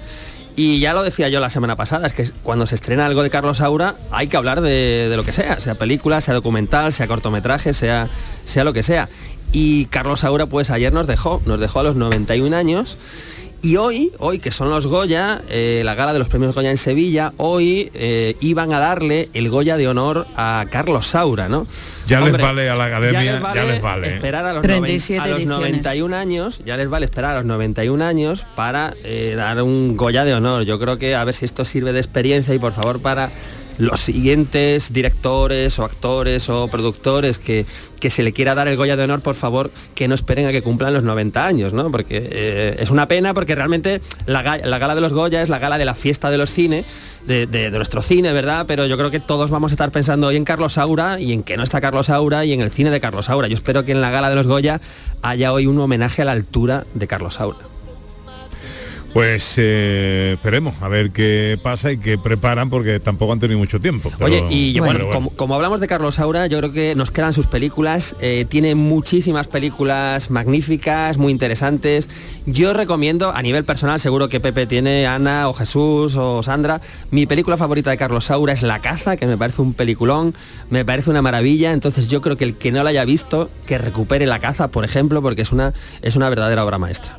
[0.57, 3.29] Y ya lo decía yo la semana pasada, es que cuando se estrena algo de
[3.29, 7.07] Carlos Saura hay que hablar de, de lo que sea, sea película, sea documental, sea
[7.07, 8.09] cortometraje, sea,
[8.43, 9.07] sea lo que sea.
[9.51, 12.97] Y Carlos Saura pues ayer nos dejó, nos dejó a los 91 años.
[13.63, 16.77] Y hoy, hoy que son los Goya, eh, la gala de los premios Goya en
[16.77, 21.65] Sevilla, hoy eh, iban a darle el Goya de honor a Carlos Saura, ¿no?
[22.07, 23.23] Ya les vale a la academia,
[23.55, 24.15] ya les vale, ¿eh?
[24.15, 25.71] Esperar a los, 37 noven- a los ediciones.
[25.83, 30.23] 91 años, ya les vale esperar a los 91 años para eh, dar un Goya
[30.23, 30.63] de honor.
[30.63, 33.29] Yo creo que a ver si esto sirve de experiencia y por favor para
[33.77, 37.65] los siguientes directores o actores o productores que,
[37.99, 40.51] que se le quiera dar el Goya de honor, por favor, que no esperen a
[40.51, 41.91] que cumplan los 90 años, ¿no?
[41.91, 45.59] Porque eh, es una pena porque realmente la, la gala de los Goya es la
[45.59, 46.85] gala de la fiesta de los cines,
[47.27, 48.65] de, de- de nuestro cine, ¿verdad?
[48.67, 51.43] Pero yo creo que todos vamos a estar pensando hoy en Carlos Saura y en
[51.43, 53.47] que no está Carlos Saura y en el cine de Carlos Saura.
[53.47, 54.81] Yo espero que en la gala de los Goya
[55.21, 57.57] haya hoy un homenaje a la altura de Carlos Saura.
[59.17, 63.81] Pues eh, esperemos a ver qué pasa y qué preparan porque tampoco han tenido mucho
[63.81, 64.11] tiempo.
[64.15, 65.11] pero- Oye, y bueno, pero bueno.
[65.11, 68.15] Como, como hablamos de Carlos Saura, yo creo que nos quedan sus películas.
[68.21, 72.09] eh, tiene muchísimas películas magníficas, muy interesantes.
[72.45, 77.25] Yo recomiendo, a nivel personal, seguro que Pepe tiene, Ana o Jesús o Sandra, mi
[77.25, 80.35] película favorita de Carlos Saura es La Caza, que me parece un peliculón,
[80.69, 81.71] me parece una maravilla.
[81.73, 84.85] Entonces yo creo que el que no la haya visto, que recupere La Caza, por
[84.85, 87.17] ejemplo, porque es una, es una verdadera obra maestra.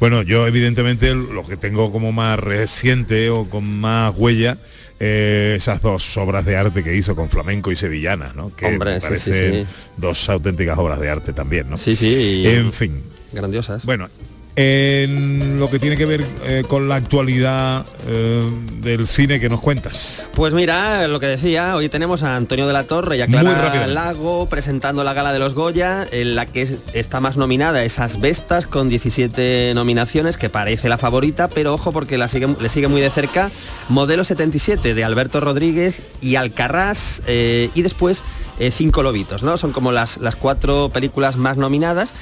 [0.00, 4.58] Bueno, yo evidentemente lo que tengo como más reciente o con más huella,
[5.00, 8.54] eh, esas dos obras de arte que hizo con flamenco y sevillana, ¿no?
[8.54, 9.90] Que Hombre, me sí, parecen sí, sí.
[9.96, 11.76] dos auténticas obras de arte también, ¿no?
[11.76, 12.44] Sí, sí.
[12.46, 13.02] En fin.
[13.32, 13.84] Grandiosas.
[13.84, 14.08] Bueno,
[14.56, 18.42] en lo que tiene que ver eh, con la actualidad eh,
[18.80, 20.26] del cine que nos cuentas.
[20.34, 23.86] Pues mira, lo que decía, hoy tenemos a Antonio de la Torre y a Clara.
[23.86, 27.98] Lago presentando la gala de los Goya, en la que es- está más nominada es
[27.98, 32.88] Asbestas con 17 nominaciones, que parece la favorita, pero ojo porque la sigue, le sigue
[32.88, 33.50] muy de cerca
[33.88, 38.22] Modelo 77 de Alberto Rodríguez y Alcarrás eh, y después
[38.58, 39.56] eh, Cinco Lobitos, ¿no?
[39.56, 42.12] Son como las, las cuatro películas más nominadas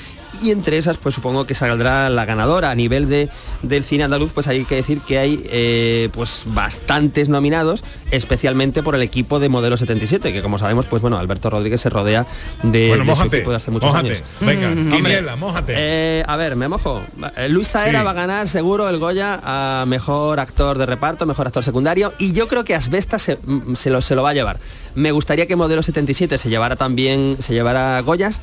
[0.40, 3.29] y entre esas pues supongo que saldrá la ganadora a nivel de,
[3.62, 8.95] del cine andaluz pues hay que decir que hay eh, pues bastantes nominados especialmente por
[8.95, 12.27] el equipo de modelo 77 que como sabemos pues bueno Alberto Rodríguez se rodea
[12.62, 14.09] de, Bueno, de su mójate, equipo de hace muchos mójate.
[14.09, 15.75] años Venga, quiniela, mójate.
[15.77, 17.03] eh, a ver me mojo
[17.51, 18.05] Luis Zaera Sí.
[18.05, 22.33] va a ganar seguro el Goya a mejor actor de reparto mejor actor secundario y
[22.33, 24.59] yo creo que Asbesta se, mm, se lo, se lo va a llevar
[24.95, 28.41] me gustaría que modelo 77 se llevara también se llevara Goyas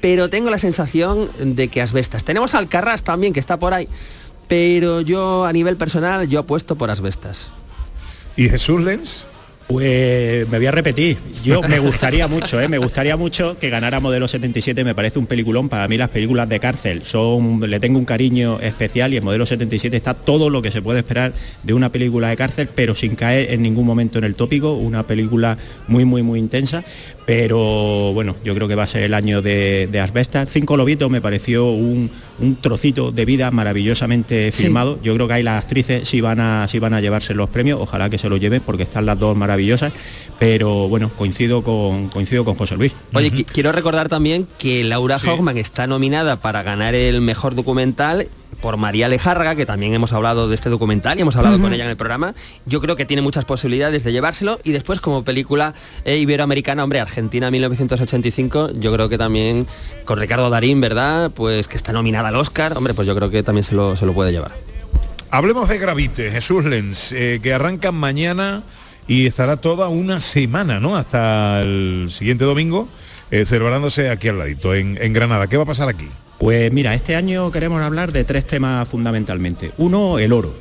[0.00, 2.24] pero tengo la sensación de que Asbestas.
[2.24, 3.88] Tenemos al Carras también, que está por ahí,
[4.48, 7.50] pero yo a nivel personal, yo apuesto por Asbestas.
[8.36, 9.28] ¿Y Jesús Lenz?
[9.70, 11.16] Pues me voy a repetir.
[11.44, 12.66] Yo me gustaría mucho, ¿eh?
[12.66, 14.82] me gustaría mucho que ganara Modelo 77.
[14.82, 15.68] Me parece un peliculón.
[15.68, 19.46] Para mí las películas de cárcel son, le tengo un cariño especial y en Modelo
[19.46, 23.14] 77 está todo lo que se puede esperar de una película de cárcel, pero sin
[23.14, 24.72] caer en ningún momento en el tópico.
[24.72, 25.56] Una película
[25.86, 26.82] muy, muy, muy intensa.
[27.34, 30.50] Pero bueno, yo creo que va a ser el año de, de Asbestas.
[30.50, 34.64] Cinco Lobitos me pareció un, un trocito de vida maravillosamente Sí.
[34.64, 34.98] filmado.
[35.00, 37.78] Yo creo que ahí las actrices sí van a, sí van a llevarse los premios.
[37.80, 39.92] Ojalá que se los lleven porque están las dos maravillosas
[40.40, 42.96] pero bueno, coincido con, coincido con José Luis.
[43.12, 48.26] Oye, qui- quiero recordar también que Laura Hoffman está nominada para ganar el mejor documental
[48.60, 51.84] por María Lejarga, que también hemos hablado de este documental y hemos hablado con ella
[51.84, 52.34] en el programa.
[52.66, 57.00] Yo creo que tiene muchas posibilidades de llevárselo y después como película eh, iberoamericana, hombre,
[57.00, 59.66] Argentina 1985, yo creo que también
[60.04, 61.30] con Ricardo Darín, ¿verdad?
[61.30, 64.06] Pues que está nominada al Oscar, hombre, pues yo creo que también se lo, se
[64.06, 64.52] lo puede llevar.
[65.30, 68.64] Hablemos de Gravite, Jesús Lenz, eh, que arranca mañana
[69.06, 70.96] y estará toda una semana, ¿no?
[70.96, 72.88] Hasta el siguiente domingo,
[73.30, 75.46] eh, celebrándose aquí al ladito, en, en Granada.
[75.48, 76.08] ¿Qué va a pasar aquí?
[76.40, 79.72] Pues mira, este año queremos hablar de tres temas fundamentalmente.
[79.76, 80.54] Uno, el oro.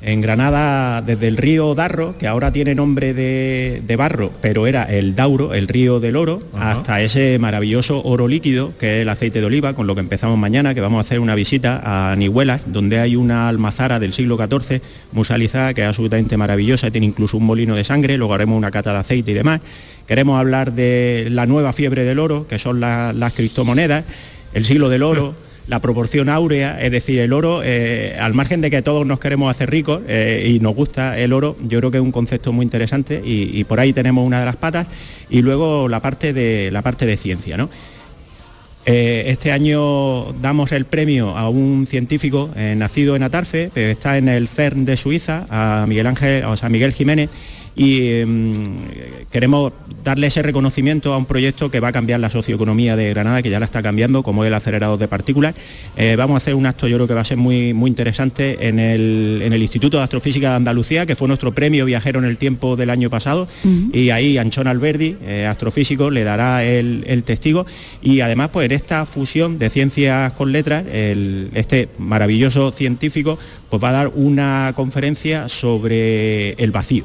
[0.00, 4.84] En Granada, desde el río Darro, que ahora tiene nombre de, de barro, pero era
[4.84, 9.40] el Dauro, el río del oro, hasta ese maravilloso oro líquido, que es el aceite
[9.40, 12.60] de oliva, con lo que empezamos mañana, que vamos a hacer una visita a Nihuelas,
[12.66, 17.46] donde hay una almazara del siglo XIV, musalizada, que es absolutamente maravillosa, tiene incluso un
[17.46, 19.62] molino de sangre, luego haremos una cata de aceite y demás.
[20.06, 24.04] Queremos hablar de la nueva fiebre del oro, que son la- las criptomonedas,
[24.54, 25.34] el siglo del oro,
[25.66, 29.50] la proporción áurea, es decir, el oro, eh, al margen de que todos nos queremos
[29.50, 32.64] hacer ricos eh, y nos gusta el oro, yo creo que es un concepto muy
[32.64, 34.86] interesante y, por ahí tenemos una de las patas
[35.30, 37.68] y luego la parte de la parte de ciencia, ¿no?
[38.86, 44.28] Eh, este año damos el premio a un científico nacido en Atarfe, que está en
[44.28, 47.30] el CERN de Suiza, a Miguel Ángel, o sea, Miguel Jiménez,
[47.76, 48.62] y em,
[49.30, 49.72] queremos
[50.04, 53.50] darle ese reconocimiento a un proyecto que va a cambiar la socioeconomía de Granada, que
[53.50, 55.54] ya la está cambiando, como es el acelerador de partículas.
[55.96, 58.68] Eh, vamos a hacer un acto, yo creo que va a ser muy, muy interesante
[58.68, 62.26] en el, en el Instituto de Astrofísica de Andalucía, que fue nuestro premio viajero en
[62.26, 63.48] el tiempo del año pasado,
[63.92, 67.66] y ahí Anchón Alberdi, eh, astrofísico, le dará el, el testigo,
[68.02, 73.38] y además pues en esta fusión de ciencias con letras, el- este maravilloso científico
[73.70, 77.04] pues va a dar una conferencia sobre el vacío.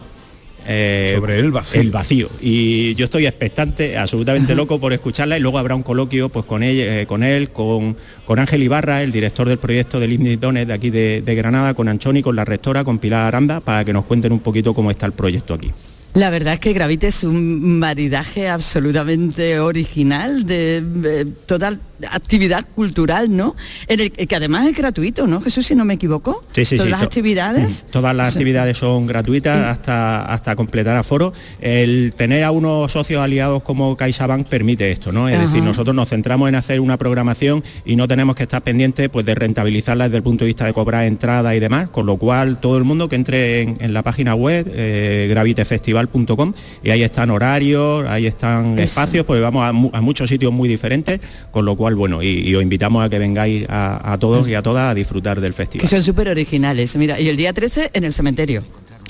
[0.71, 1.81] Eh, Sobre el vacío.
[1.81, 2.29] El vacío.
[2.39, 6.61] Y yo estoy expectante, absolutamente loco por escucharla y luego habrá un coloquio pues con
[6.61, 10.73] él, eh, con, él con, con Ángel Ibarra, el director del proyecto del Dones de
[10.73, 14.05] aquí de, de Granada, con Anchoni, con la rectora, con Pilar Aranda, para que nos
[14.05, 15.71] cuenten un poquito cómo está el proyecto aquí.
[16.13, 21.79] La verdad es que Gravite es un maridaje absolutamente original de, de toda
[22.11, 23.55] actividad cultural, ¿no?
[23.87, 25.41] En el, que además es gratuito, ¿no?
[25.41, 26.43] Jesús, si no me equivoco.
[26.51, 27.85] Sí, sí, Todas sí, las to- actividades.
[27.87, 31.33] Mm, Todas las actividades son gratuitas hasta, hasta completar aforo.
[31.59, 35.27] El tener a unos socios aliados como CaixaBank permite esto, ¿no?
[35.29, 35.45] Es Ajá.
[35.47, 39.25] decir, nosotros nos centramos en hacer una programación y no tenemos que estar pendientes pues,
[39.25, 42.59] de rentabilizarla desde el punto de vista de cobrar entrada y demás, con lo cual
[42.59, 47.29] todo el mundo que entre en, en la página web eh, gravitefestival.com y ahí están
[47.29, 48.81] horarios, ahí están Eso.
[48.83, 51.19] espacios, porque vamos a, mu- a muchos sitios muy diferentes,
[51.51, 54.55] con lo cual, bueno, y, y os invitamos a que vengáis a, a todos y
[54.55, 55.81] a todas a disfrutar del festival.
[55.81, 56.95] Que son súper originales.
[56.95, 58.63] Mira, y el día 13 en el cementerio.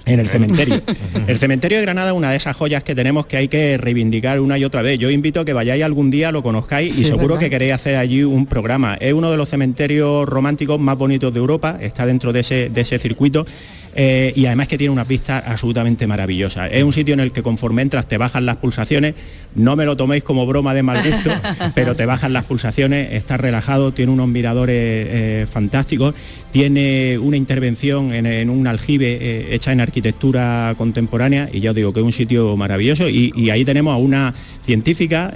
[0.06, 0.82] En el cementerio.
[1.28, 4.40] El cementerio de Granada es una de esas joyas que tenemos que hay que reivindicar
[4.40, 4.98] una y otra vez.
[4.98, 7.40] Yo invito a que vayáis algún día, lo conozcáis y seguro ¿verdad?
[7.42, 8.96] que queréis hacer allí un programa.
[8.96, 12.82] Es uno de los cementerios románticos más bonitos de Europa, está dentro de ese, de
[12.82, 13.46] ese circuito.
[13.96, 16.70] Eh, y además que tiene unas vistas absolutamente maravillosas.
[16.72, 19.16] Es un sitio en el que conforme entras te bajan las pulsaciones,
[19.56, 21.32] no me lo toméis como broma de mal gusto,
[21.76, 26.16] pero te bajan las pulsaciones, estás relajado, tiene unos miradores eh, fantásticos,
[26.52, 31.76] tiene una intervención en, en un aljibe eh, hecha en arquitectura contemporánea y ya os
[31.76, 35.34] digo que es un sitio maravilloso y, y ahí tenemos a una científica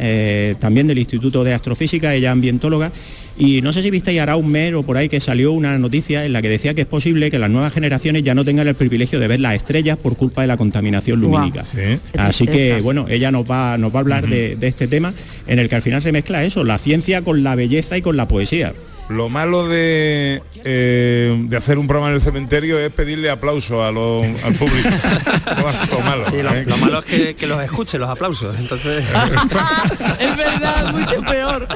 [0.60, 2.92] también del Instituto de Astrofísica, ella ambientóloga
[3.38, 6.26] y no sé si visteis hará un mes o por ahí que salió una noticia
[6.26, 8.76] en la que decía que es posible que las nuevas generaciones ya no tengan el
[8.76, 11.66] privilegio de ver las estrellas por culpa de la contaminación lumínica.
[11.66, 12.00] Sí.
[12.18, 15.14] Así que bueno, ella nos va, nos va a hablar de, de este tema
[15.48, 18.18] en el que al final se mezcla eso, la ciencia con la belleza y con
[18.18, 18.74] la poesía.
[19.14, 23.92] Lo malo de, eh, de hacer un programa en el cementerio es pedirle aplauso a
[23.92, 24.90] lo- al público.
[25.92, 26.66] Lo malo, Sí, lo, ¿eh?
[26.66, 28.56] lo malo es que, que los escuche, los aplausos.
[28.58, 29.04] Entonces.
[30.20, 31.68] es verdad, mucho peor.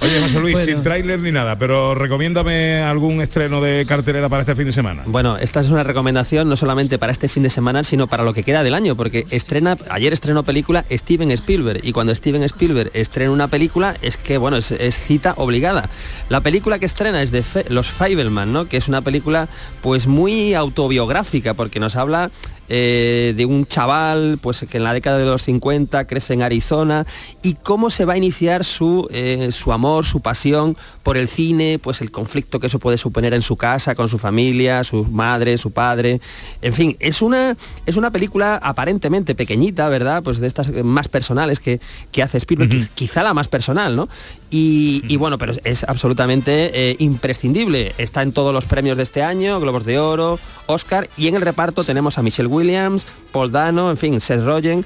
[0.00, 0.66] Oye, José Luis, Bueno.
[0.66, 5.02] sin tráiler ni nada, pero recomiéndame algún estreno de cartelera para este fin de semana.
[5.06, 8.32] Bueno, esta es una recomendación no solamente para este fin de semana, sino para lo
[8.32, 12.90] que queda del año, porque estrena, ayer estrenó película Steven Spielberg, y cuando Steven Spielberg
[12.94, 15.88] estrena una película es que, bueno, es, es cita obligada.
[16.28, 18.66] La película que estrena es de Los Fableman, ¿no?
[18.66, 19.48] Que es una película
[19.82, 22.30] pues muy autobiográfica, porque nos habla
[22.68, 27.06] eh, de un chaval pues que en la década de los 50 crece en Arizona
[27.42, 31.78] y cómo se va a iniciar su, eh, su amor, su pasión por el cine,
[31.78, 35.58] pues el conflicto que eso puede suponer en su casa, con su familia, su madre,
[35.58, 36.20] su padre.
[36.62, 37.56] En fin, es una,
[37.86, 40.22] es una película aparentemente pequeñita, ¿verdad?
[40.22, 41.80] Pues de estas más personales que,
[42.12, 44.08] que hace Spielberg, qui- quizá la más personal, ¿no?
[44.50, 47.92] Y, y bueno, pero es absolutamente eh, imprescindible.
[47.98, 51.42] Está en todos los premios de este año, Globos de Oro, Oscar, y en el
[51.42, 54.84] reparto tenemos a Michelle Williams, Paul Dano, en fin, Seth Rogen.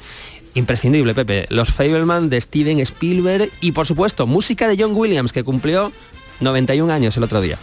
[0.54, 1.46] Imprescindible, Pepe.
[1.50, 5.92] Los Fableman de Steven Spielberg y, por supuesto, música de John Williams, que cumplió
[6.40, 7.58] 91 años el otro día.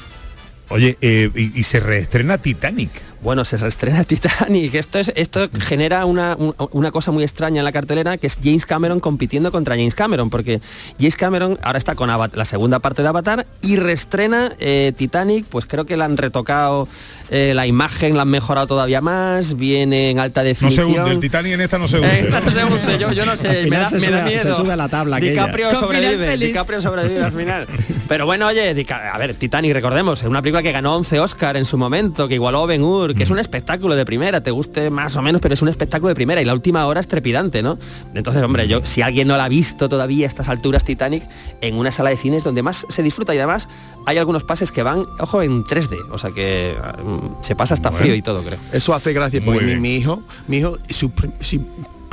[0.69, 2.89] Oye, eh, y, y se reestrena Titanic.
[3.21, 4.73] Bueno, se reestrena Titanic.
[4.75, 8.37] Esto, es, esto genera una, un- una cosa muy extraña en la cartelera, que es
[8.43, 10.61] James Cameron compitiendo contra James Cameron, porque
[10.99, 15.65] James Cameron ahora está con la segunda parte de Avatar y reestrena eh, Titanic, pues
[15.65, 16.87] creo que la han retocado
[17.31, 20.87] eh, la imagen, la han mejorado todavía más, viene en alta No se definición.
[20.93, 22.07] hunde, el Titanic en esta no se hunde.
[22.09, 24.37] Eh, esta no se hunde, yo, yo no sé, me da, se me da sube-
[24.37, 24.57] se miedo.
[24.57, 25.17] sube a la tabla.
[25.19, 26.37] DiCaprio sobrevive.
[26.37, 27.67] DiCaprio sobrevive al final.
[28.07, 31.65] Pero bueno, oye, a ver, Titanic, recordemos, es una película que ganó 11 Oscar en
[31.65, 34.91] su momento, que igualó a Ben Hur, que es un espectáculo de primera, te guste
[34.91, 37.63] más o menos, pero es un espectáculo de primera y la última hora es trepidante,
[37.63, 37.79] ¿no?
[38.13, 41.23] Entonces, hombre, yo si alguien no la ha visto todavía a estas alturas Titanic,
[41.61, 43.67] en una sala de cines donde más se disfruta y además
[44.05, 47.89] hay algunos pases que van, ojo, en 3D, o sea que mm, se pasa hasta
[47.89, 48.03] Bueno.
[48.03, 48.59] frío y todo, creo.
[48.71, 51.65] Eso hace gracia porque mi, mi hijo, mi hijo, su, su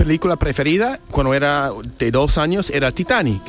[0.04, 3.40] película preferida cuando era de dos años era Titanic.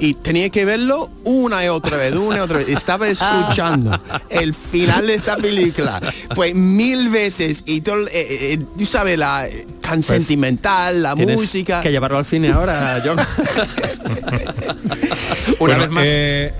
[0.00, 2.68] Y tenía que verlo una y otra vez, una y otra vez.
[2.70, 4.00] Estaba escuchando
[4.30, 6.00] el final de esta película.
[6.34, 7.62] Fue mil veces.
[7.66, 8.10] Y todo, eh,
[8.54, 9.46] eh, tú sabes, la
[9.82, 11.80] tan sentimental, la Pues música.
[11.82, 13.18] Que llevarlo al cine ahora, John.
[15.60, 16.04] Una Bueno, vez más.
[16.06, 16.54] eh,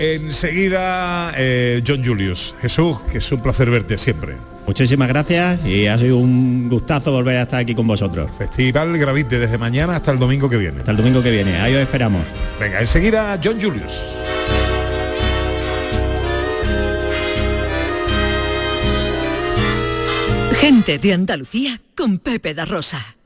[0.00, 2.54] enseguida, eh, John Julius.
[2.60, 4.36] Jesús, que es un placer verte siempre.
[4.66, 8.30] Muchísimas gracias y ha sido un gustazo volver a estar aquí con vosotros.
[8.36, 10.78] Festival Gravite desde mañana hasta el domingo que viene.
[10.78, 11.56] Hasta el domingo que viene.
[11.56, 12.22] Ahí os esperamos.
[12.58, 14.00] Venga, enseguida John Julius.
[20.60, 23.16] Gente de Andalucía con Pepe da Rosa.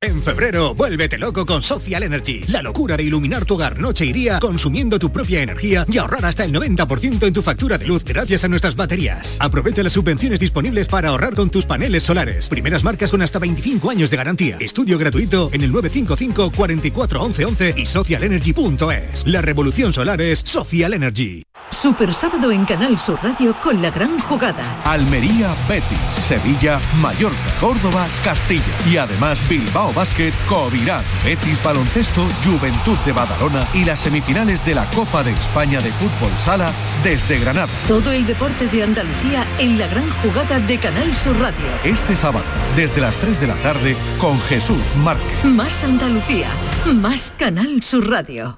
[0.00, 2.44] En febrero, vuélvete loco con Social Energy.
[2.46, 6.24] La locura de iluminar tu hogar noche y día consumiendo tu propia energía y ahorrar
[6.24, 9.36] hasta el 90% en tu factura de luz gracias a nuestras baterías.
[9.40, 12.48] Aprovecha las subvenciones disponibles para ahorrar con tus paneles solares.
[12.48, 14.56] Primeras marcas con hasta 25 años de garantía.
[14.60, 19.26] Estudio gratuito en el 955 44 11 11 y socialenergy.es.
[19.26, 21.42] La revolución solar es Social Energy.
[21.70, 24.80] Super sábado en Canal Sur Radio con la gran jugada.
[24.84, 33.12] Almería, Betis, Sevilla, Mallorca, Córdoba, Castilla y además Bilbao Basket, Covirán, Betis Baloncesto, Juventud de
[33.12, 36.72] Badalona y las semifinales de la Copa de España de Fútbol Sala
[37.02, 37.72] desde Granada.
[37.86, 41.66] Todo el deporte de Andalucía en la gran jugada de Canal Sur Radio.
[41.84, 42.44] Este sábado,
[42.76, 45.44] desde las 3 de la tarde, con Jesús Márquez.
[45.44, 46.48] Más Andalucía,
[46.86, 48.57] más Canal Sur Radio.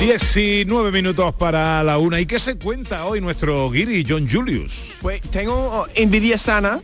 [0.00, 2.20] 19 minutos para la una.
[2.20, 4.92] ¿Y qué se cuenta hoy nuestro Guiri John Julius?
[5.02, 6.80] Pues tengo oh, envidia sana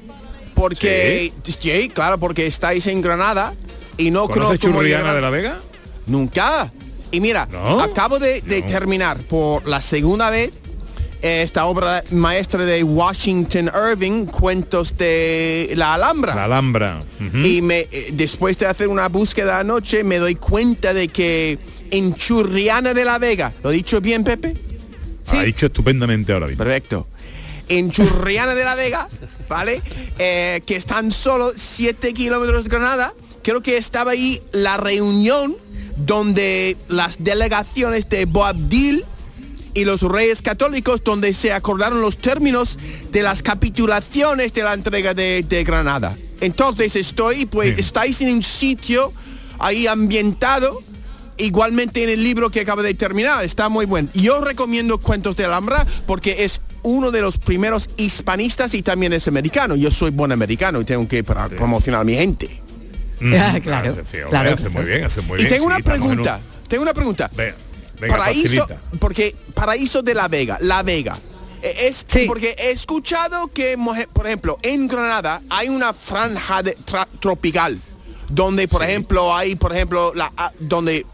[0.54, 3.54] porque sí, claro, porque estáis en Granada
[3.96, 5.60] y no ¿Conoces conozco Churriana de la Vega?
[6.06, 6.72] Nunca.
[7.12, 7.80] Y mira, ¿No?
[7.80, 10.50] acabo de, de terminar por la segunda vez
[11.24, 16.34] esta obra maestra de Washington Irving, Cuentos de la Alhambra.
[16.34, 17.02] La Alhambra.
[17.42, 21.58] Y me, eh, después de hacer una búsqueda anoche me doy cuenta de que
[21.94, 24.56] en Churriana de la Vega, ¿lo he dicho bien, Pepe?
[25.28, 26.64] Ha dicho estupendamente ahora mismo.
[26.64, 27.06] Perfecto.
[27.68, 29.08] En Churriana de la Vega,
[29.48, 29.80] ¿vale?
[30.18, 33.14] Eh, que están solo 7 kilómetros de Granada.
[33.42, 35.56] Creo que estaba ahí la reunión
[35.96, 39.04] donde las delegaciones de Boabdil
[39.72, 42.78] y los reyes católicos, donde se acordaron los términos
[43.12, 46.16] de las capitulaciones de la entrega de, de Granada.
[46.40, 49.12] Entonces estoy, pues, estáis en un sitio
[49.58, 50.82] ahí ambientado
[51.38, 53.44] igualmente en el libro que acaba de terminar.
[53.44, 54.08] Está muy bueno.
[54.14, 59.26] Yo recomiendo Cuentos de Alhambra porque es uno de los primeros hispanistas y también es
[59.28, 59.74] americano.
[59.76, 62.60] Yo soy buen americano y tengo que promocionar a mi gente.
[63.38, 64.50] Ah, claro, sí, hombre, claro.
[64.54, 65.48] Hace muy bien, hace muy y bien.
[65.54, 66.40] tengo sí, una pregunta.
[66.68, 67.30] Tengo una pregunta.
[67.34, 67.54] venga,
[68.16, 68.80] Paraíso, facilita.
[68.98, 71.16] porque Paraíso de la Vega, La Vega.
[71.62, 73.78] eh, Es porque he escuchado que,
[74.12, 76.76] por ejemplo, en Granada hay una franja de
[77.20, 77.78] tropical
[78.28, 81.06] donde, por ejemplo, hay, por ejemplo, la, ah, donde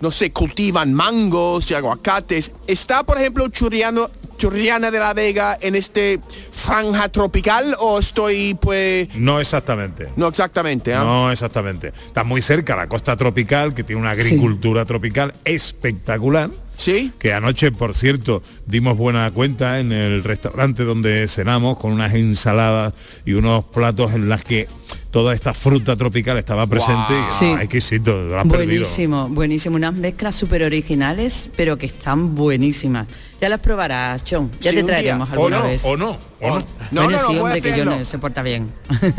[0.00, 2.52] no sé, cultivan mangos y aguacates.
[2.66, 6.20] ¿Está, por ejemplo, Churriano, Churriana de la Vega en este
[6.52, 9.08] franja tropical o estoy, pues...
[9.14, 10.08] No exactamente.
[10.16, 11.02] No exactamente, ¿ah?
[11.02, 11.88] No exactamente.
[11.88, 16.50] Está muy cerca la costa tropical, que tiene una agricultura tropical espectacular.
[16.78, 17.12] Sí.
[17.18, 22.94] Que anoche, por cierto, dimos buena cuenta en el restaurante donde cenamos con unas ensaladas
[23.26, 24.68] y unos platos en las que
[25.10, 27.14] toda esta fruta tropical estaba presente.
[27.14, 27.44] y, Sí.
[27.56, 28.66] ah, exquisito, lo has perdido.
[28.82, 29.74] Buenísimo, buenísimo.
[29.76, 33.08] Unas mezclas súper originales, pero que están buenísimas.
[33.40, 34.50] Ya las probarás, John.
[34.60, 35.84] Ya Sí, te traeremos alguna O no, vez.
[35.84, 36.10] o no,
[36.40, 36.58] o no.
[36.58, 37.92] No, Bueno, no, no, sí, hombre, que hacerlo.
[37.92, 38.70] John se porta bien.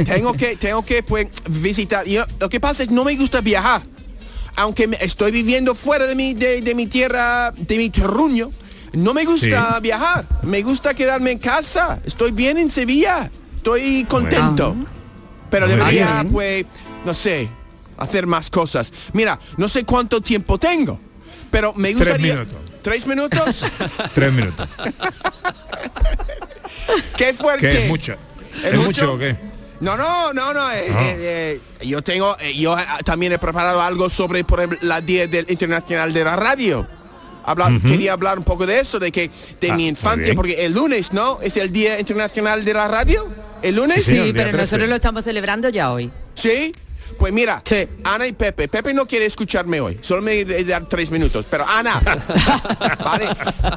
[0.06, 3.82] tengo que tengo que pues visitar Yo- lo que pasa es no me gusta viajar
[4.56, 8.52] aunque me- estoy viviendo fuera de mi de, de mi tierra de mi terruño
[8.94, 9.82] no me gusta Sí.
[9.82, 14.76] viajar me gusta quedarme en casa estoy bien en Sevilla estoy contento
[15.50, 16.34] pero Muy debería bien.
[16.34, 16.66] pues
[17.06, 17.50] no sé
[17.98, 21.00] hacer más cosas mira no sé cuánto tiempo tengo
[21.52, 22.60] pero me Tres gustaría minutos.
[22.82, 23.66] tres minutos
[24.14, 24.68] Tres minutos.
[27.18, 28.16] qué fuerte ¿Qué es mucho?
[28.64, 29.36] ¿Es, mucho o qué?
[29.82, 30.72] No, no, no, no.
[30.72, 34.80] eh, eh, eh, yo tengo, eh, yo eh, también he preparado algo sobre, por ejemplo,
[34.82, 36.88] la Día del Internacional de la Radio.
[37.82, 41.14] Quería hablar un poco de eso, de que de Ah, mi infancia, porque el lunes,
[41.14, 41.40] ¿no?
[41.42, 43.28] Es el Día Internacional de la Radio.
[43.62, 44.04] ¿El lunes?
[44.04, 44.58] Sí, Sí, el día pero 13.
[44.62, 46.12] nosotros lo estamos celebrando ya hoy.
[46.36, 46.74] ¿Sí?
[47.20, 47.86] Pues mira, Sí.
[48.06, 48.70] Ana y Pepe.
[48.70, 50.00] Pepe no quiere escucharme hoy.
[50.02, 51.46] Solo me dar tres minutos.
[51.50, 52.00] Pero Ana,
[53.04, 53.28] ¿vale?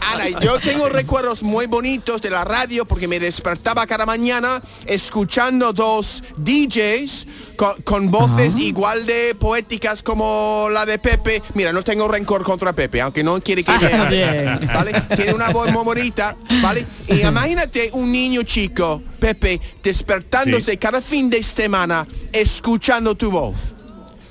[0.01, 5.73] Ana, yo tengo recuerdos muy bonitos de la radio porque me despertaba cada mañana escuchando
[5.73, 7.27] dos DJs
[7.57, 11.43] con, con voces igual de poéticas como la de Pepe.
[11.55, 14.67] Mira, no tengo rencor contra Pepe, aunque no quiere que vea, Bien.
[14.73, 14.93] ¿vale?
[15.17, 16.87] Tiene una voz muy bonita, ¿vale?
[17.09, 20.77] Y imagínate un niño chico, Pepe, despertándose Sí.
[20.77, 23.57] cada fin de semana escuchando tu voz.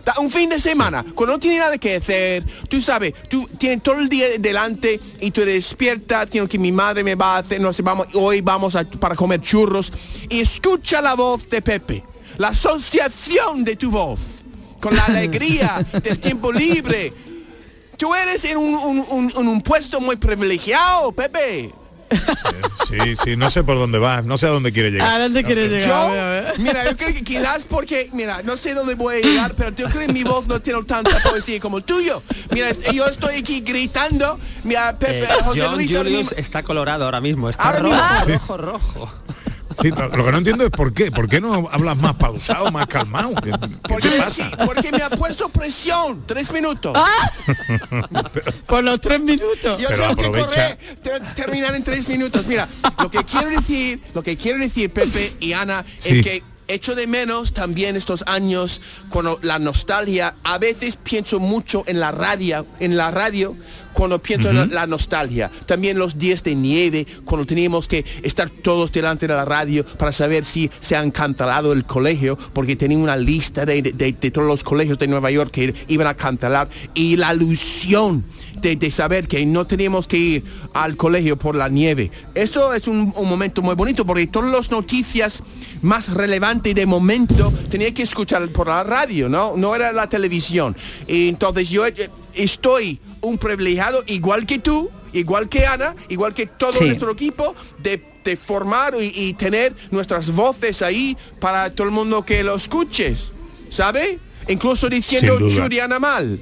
[0.05, 3.83] Da- Un fin de semana, cuando no tiene nada que hacer, tú sabes, tú tienes
[3.83, 7.61] todo el día delante y tú despiertas, tengo que mi madre me va a hacer,
[7.61, 9.91] no sé, vamos, hoy vamos a, para comer churros
[10.27, 12.03] y escucha la voz de Pepe,
[12.37, 14.19] la asociación de tu voz,
[14.79, 17.13] con la alegría del tiempo libre.
[17.95, 21.71] Tú eres en un, un- un puesto muy privilegiado, Pepe.
[22.89, 25.21] Sí, sí, no sé por dónde va, no sé a dónde quiere llegar.
[25.21, 26.11] dónde quieres Yo,
[26.59, 29.87] mira, yo creo que quizás porque, mira, no sé dónde voy a llegar, pero yo
[29.89, 32.21] creo que mi voz no tiene tanta poesía como el tuyo.
[32.51, 37.21] Mira, yo estoy aquí gritando, mira, Pepe, Eh, José John Luis Julius está colorado ahora
[37.21, 37.49] mismo.
[37.49, 38.57] Está Ahora rojo, mismo.
[38.57, 39.13] rojo, rojo.
[39.81, 41.11] Sí, lo, lo que no entiendo es por qué.
[41.11, 43.33] ¿Por qué no hablas más pausado, más calmado?
[43.35, 43.51] ¿Qué,
[43.87, 44.43] porque, te pasa?
[44.43, 46.97] sí, porque me ha puesto presión, tres minutos.
[48.67, 49.79] Por los tres minutos.
[49.79, 52.45] Yo Pero tengo que correr, tengo que terminar en tres minutos.
[52.47, 52.67] Mira,
[52.99, 56.19] lo que quiero decir, lo que quiero decir, Pepe y Ana, Sí.
[56.19, 56.43] es que
[56.73, 62.11] echo de menos también estos años cuando la nostalgia, a veces pienso mucho en la
[62.11, 63.55] radio, en la radio,
[63.93, 65.51] cuando pienso en la, la nostalgia.
[65.65, 70.11] También los días de nieve, cuando teníamos que estar todos delante de la radio para
[70.11, 74.47] saber si se han cancelado el colegio, porque tenía una lista de, de- de todos
[74.47, 76.69] los colegios de Nueva York que iban a cancelar.
[76.93, 78.23] Y la ilusión
[78.61, 80.43] de, de saber que no teníamos que ir
[80.73, 82.11] al colegio por la nieve.
[82.35, 85.41] Eso es un, un momento muy bonito porque todas las noticias
[85.81, 89.53] más relevantes de momento tenía que escuchar por la radio, ¿no?
[89.57, 90.75] No era la televisión.
[91.07, 96.45] Y entonces yo eh, estoy un privilegiado igual que tú, igual que Ana, igual que
[96.45, 96.85] todo Sí.
[96.85, 102.23] nuestro equipo de, de formar y, y tener nuestras voces ahí para todo el mundo
[102.25, 103.31] que lo escuches,
[103.69, 104.19] ¿sabe?
[104.47, 105.37] Incluso diciendo.
[105.39, 106.39] Juliana mal.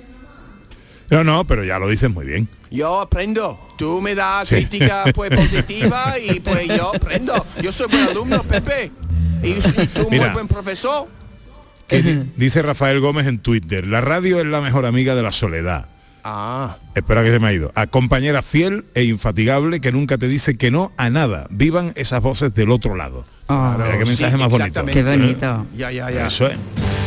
[1.09, 2.47] No, no, pero ya lo dices muy bien.
[2.71, 3.59] Yo aprendo.
[3.77, 4.55] Tú me das Sí.
[4.55, 7.45] crítica pues positiva y pues yo aprendo.
[7.61, 8.91] Yo soy buen alumno, Pepe.
[9.43, 10.25] Y, y tú Mira.
[10.25, 11.07] muy buen profesor.
[11.87, 12.03] Que
[12.35, 15.87] dice Rafael Gómez en Twitter, la radio es la mejor amiga de la soledad.
[16.23, 16.77] Ah.
[16.93, 17.71] Espera que se me ha ido.
[17.73, 21.47] A compañera fiel e infatigable que nunca te dice que no a nada.
[21.49, 23.23] Vivan esas voces del otro lado.
[23.47, 24.85] Ah, Mira qué sí, mensaje más bonito.
[24.85, 25.65] Qué bonito.
[25.75, 26.27] Ya, ya, ya.
[26.27, 26.57] Eso es.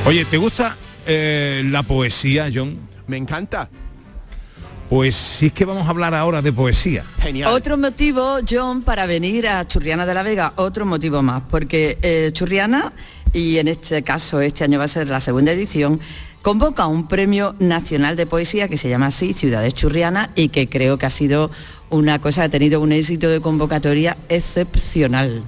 [0.07, 0.77] Oye, ¿te gusta
[1.07, 2.79] eh, la poesía, John?
[3.07, 3.69] Me encanta.
[4.93, 7.03] Pues sí es que vamos a hablar ahora de poesía.
[7.19, 7.51] Genial.
[7.55, 12.29] Otro motivo, John, para venir a Churriana de la Vega, otro motivo más, porque eh,
[12.35, 12.93] Churriana,
[13.33, 15.99] y en este caso este año va a ser la segunda edición,
[16.43, 20.99] convoca un premio nacional de poesía que se llama así, Ciudades Churriana, y que creo
[20.99, 21.51] que ha sido
[21.93, 25.43] una cosa, ha tenido un éxito de convocatoria excepcional.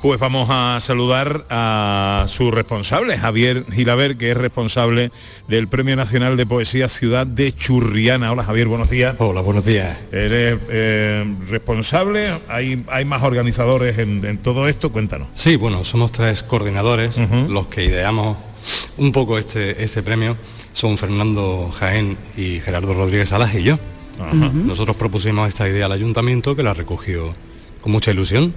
[0.00, 5.10] Pues vamos a saludar a su responsable, Javier Gilaber, que es responsable
[5.48, 8.32] del Premio Nacional de Poesía Ciudad de Churriana.
[8.32, 9.16] Hola Javier, buenos días.
[9.18, 9.98] Hola, buenos días.
[10.12, 15.28] Eres eh, responsable, hay, hay más organizadores en, en todo esto, cuéntanos.
[15.32, 17.18] Sí, bueno, somos tres coordinadores
[17.48, 18.38] los que ideamos
[18.96, 20.36] un poco este, este premio.
[20.72, 23.78] Son Fernando Jaén y Gerardo Rodríguez Salas y yo.
[24.32, 27.34] Nosotros propusimos esta idea al ayuntamiento que la recogió
[27.80, 28.52] con mucha ilusión.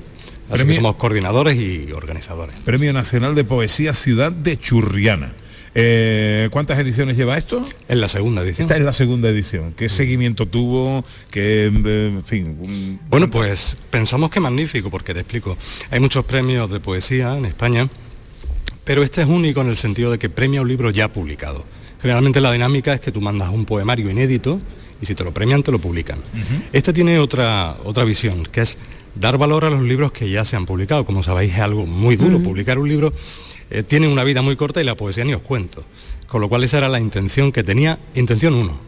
[0.50, 2.56] Así Premio- que somos coordinadores y organizadores.
[2.66, 5.34] Premio Nacional de Poesía Ciudad de Churriana.
[5.76, 7.68] Eh, ¿Cuántas ediciones lleva esto?
[7.88, 8.66] En la segunda edición.
[8.66, 9.74] Esta es la segunda edición.
[9.76, 11.04] ¿Qué seguimiento tuvo?
[11.32, 12.58] ¿Qué, eh, en fin?
[12.60, 15.58] un- Bueno, pues pensamos que magnífico, porque te explico.
[15.90, 17.88] Hay muchos premios de poesía en España,
[18.84, 21.64] pero este es único en el sentido de que premia un libro ya publicado.
[22.02, 24.60] Generalmente la dinámica es que tú mandas un poemario inédito
[25.04, 26.18] y si te lo premian te lo publican.
[26.72, 28.78] Este tiene otra, otra visión, que es
[29.16, 31.06] dar valor a los libros que ya se han publicado.
[31.06, 32.40] Como sabéis es algo muy duro.
[32.40, 32.44] Mm.
[32.44, 33.14] Publicar un libro
[33.70, 35.84] eh, tiene una vida muy corta y la poesía ni os cuento.
[36.28, 38.80] Con lo cual esa era la intención que tenía, intención uno.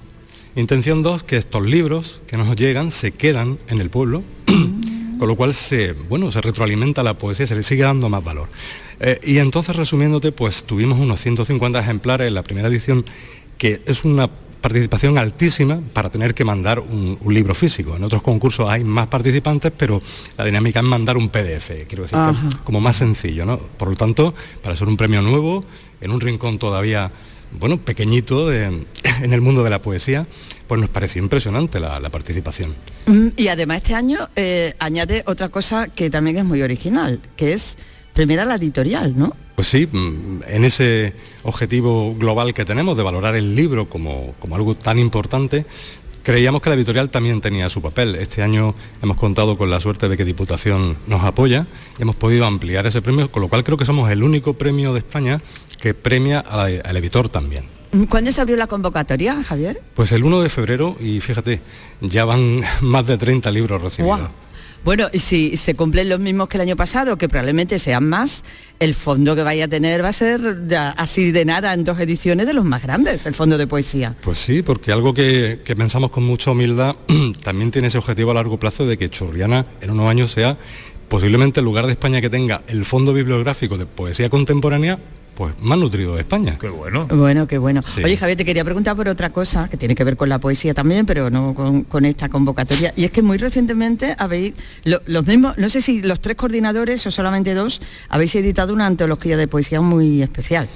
[0.56, 4.24] Intención dos, que estos libros que nos llegan se quedan en el pueblo,
[5.20, 8.48] con lo cual se, bueno, se retroalimenta la poesía, se le sigue dando más valor.
[9.02, 13.04] Eh, y entonces, resumiéndote, pues tuvimos unos 150 ejemplares en la primera edición,
[13.58, 14.30] que es una
[14.62, 17.96] participación altísima para tener que mandar un, un libro físico.
[17.96, 20.02] En otros concursos hay más participantes, pero
[20.38, 22.18] la dinámica es mandar un PDF, quiero decir,
[22.64, 23.58] como más sencillo, ¿no?
[23.60, 24.34] Por lo tanto,
[24.64, 25.64] para ser un premio nuevo,
[26.02, 27.12] en un rincón todavía,
[27.60, 28.66] bueno, pequeñito de-
[29.22, 30.26] en el mundo de la poesía,
[30.68, 32.74] pues nos pareció impresionante la, la participación.
[33.06, 37.54] Mm, Y además este año eh, añade otra cosa que también es muy original, que
[37.54, 37.78] es
[38.14, 39.36] primera la editorial, ¿no?
[39.56, 44.56] Pues sí, mm, en ese objetivo global que tenemos de valorar el libro como, como
[44.56, 45.66] algo tan importante,
[46.24, 48.16] creíamos que la editorial también tenía su papel.
[48.16, 52.46] Este año hemos contado con la suerte de que Diputación nos apoya y hemos podido
[52.46, 55.42] ampliar ese premio, con lo cual creo que somos el único premio de España
[55.80, 57.70] que premia a- al editor también.
[58.10, 59.82] ¿Cuándo se abrió la convocatoria, Javier?
[59.94, 61.62] Pues el 1 de febrero y fíjate,
[62.02, 64.20] ya van más de 30 libros recibidos.
[64.86, 68.44] Bueno, y si se cumplen los mismos que el año pasado, que probablemente sean más,
[68.80, 72.00] el fondo que vaya a tener va a ser ya así de nada en dos
[72.00, 74.16] ediciones de los más grandes, el fondo de poesía.
[74.22, 76.96] Pues sí, porque algo que, que pensamos con mucha humildad
[77.44, 80.56] también tiene ese objetivo a largo plazo de que Churriana en unos años sea
[81.10, 85.00] posiblemente el lugar de España que tenga el fondo bibliográfico de poesía contemporánea
[85.36, 86.58] pues más nutrido de España.
[86.60, 87.06] Qué bueno.
[87.08, 87.82] Bueno, qué bueno.
[87.84, 88.02] Sí.
[88.04, 90.74] Oye, Javier, te quería preguntar por otra cosa que tiene que ver con la poesía
[90.74, 92.94] también, pero no con, con esta convocatoria.
[92.96, 94.54] Y es que muy recientemente habéis,
[94.86, 98.86] lo- los mismos, no sé si los tres coordinadores o solamente dos, habéis editado una
[98.88, 100.68] antología de poesía muy especial.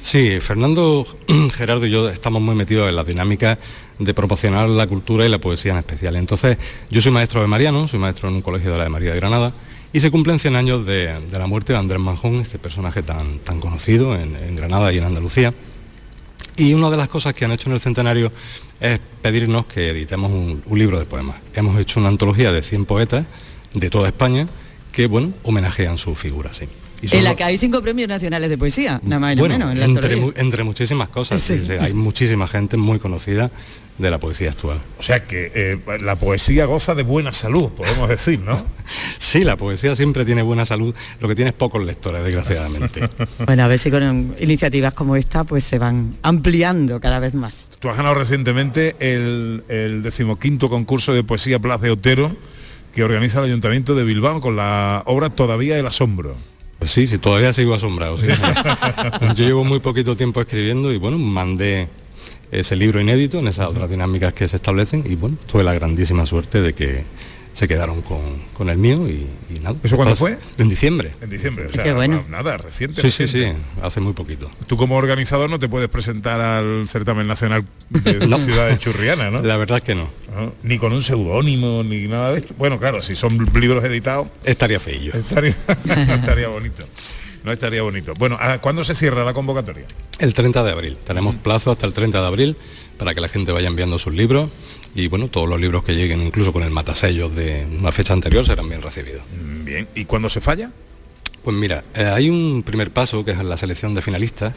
[0.00, 1.06] Sí, Fernando,
[1.54, 3.58] Gerardo y yo estamos muy metidos en la dinámica
[3.98, 6.16] de promocionar la cultura y la poesía en especial.
[6.16, 6.58] Entonces,
[6.90, 9.16] yo soy maestro de Mariano, soy maestro en un colegio de la de María de
[9.16, 9.52] Granada,
[9.96, 13.38] y se cumplen 100 años de, de la muerte de Andrés Manjón, este personaje tan,
[13.38, 15.54] tan conocido en, en Granada y en Andalucía.
[16.58, 18.30] Y una de las cosas que han hecho en el centenario
[18.78, 21.36] es pedirnos que editemos un, un libro de poemas.
[21.54, 23.24] Hemos hecho una antología de 100 poetas
[23.72, 24.46] de toda España
[24.92, 26.66] que, bueno, homenajean su figura, sí.
[27.00, 29.66] Y En la que hay cinco premios nacionales de poesía, nada más y nada bueno,
[29.66, 29.72] menos.
[29.72, 31.66] en la entre, muchísimas cosas, sí, Sí.
[31.68, 33.50] sí, hay muchísima gente muy conocida
[33.98, 34.78] de la poesía actual.
[34.98, 38.66] O sea que eh, la poesía goza de buena salud, podemos decir, ¿no?
[39.18, 43.00] Sí, la poesía siempre tiene buena salud, lo que tiene es pocos lectores, desgraciadamente.
[43.46, 47.68] Bueno, a ver si con iniciativas como esta pues se van ampliando cada vez más.
[47.78, 52.36] Tú has ganado recientemente el, el decimoquinto concurso de poesía Plaza de Otero
[52.94, 56.34] que organiza el Ayuntamiento de Bilbao con la obra Todavía el Asombro.
[56.78, 58.16] Pues sí, sí, todavía sigo asombrado.
[58.18, 58.28] sí.
[59.36, 61.88] Yo llevo muy poquito tiempo escribiendo y bueno, mandé
[62.50, 66.26] ese libro inédito en esas otras dinámicas que se establecen y bueno, tuve la grandísima
[66.26, 67.04] suerte de que
[67.52, 68.20] se quedaron con,
[68.52, 69.76] con el mío y, y nada.
[69.82, 70.62] ¿Eso cuándo Entonces, fue?
[70.62, 71.12] En diciembre.
[71.22, 72.22] En diciembre, o sea, Qué bueno.
[72.28, 73.00] nada, reciente.
[73.00, 73.46] Sí, sí, sí,
[73.82, 74.50] hace muy poquito.
[74.66, 78.38] Tú como organizador no te puedes presentar al certamen nacional de No.
[78.38, 79.40] Ciudad de Churriana, ¿no?
[79.40, 80.10] La verdad es que no.
[80.36, 80.52] ¿No?
[80.62, 82.52] Ni con un seudónimo, ni nada de esto.
[82.58, 85.14] Bueno, claro, si son libros editados, Estaría feillo.
[85.14, 85.56] estaría,
[86.14, 86.84] estaría bonito.
[87.46, 88.12] No estaría bonito.
[88.18, 89.84] Bueno, ¿a ¿cuándo se cierra la convocatoria?
[90.18, 90.98] El 30 de abril.
[91.06, 92.56] Tenemos plazo hasta el 30 de abril
[92.98, 94.50] para que la gente vaya enviando sus libros
[94.96, 98.44] y bueno, todos los libros que lleguen, incluso con el matasellos de una fecha anterior,
[98.44, 99.22] serán bien recibidos.
[99.40, 99.88] Mm, Bien.
[99.94, 100.72] ¿Y cuándo se falla?
[101.44, 104.54] Pues mira, eh, hay un primer paso que es la selección de finalistas,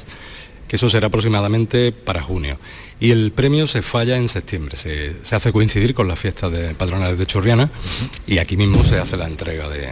[0.68, 2.58] que eso será aproximadamente para junio.
[3.00, 6.74] Y el premio se falla en septiembre, se, se hace coincidir con las fiestas de
[6.74, 7.70] patronales de Churriana
[8.26, 9.90] y aquí mismo se hace la entrega de,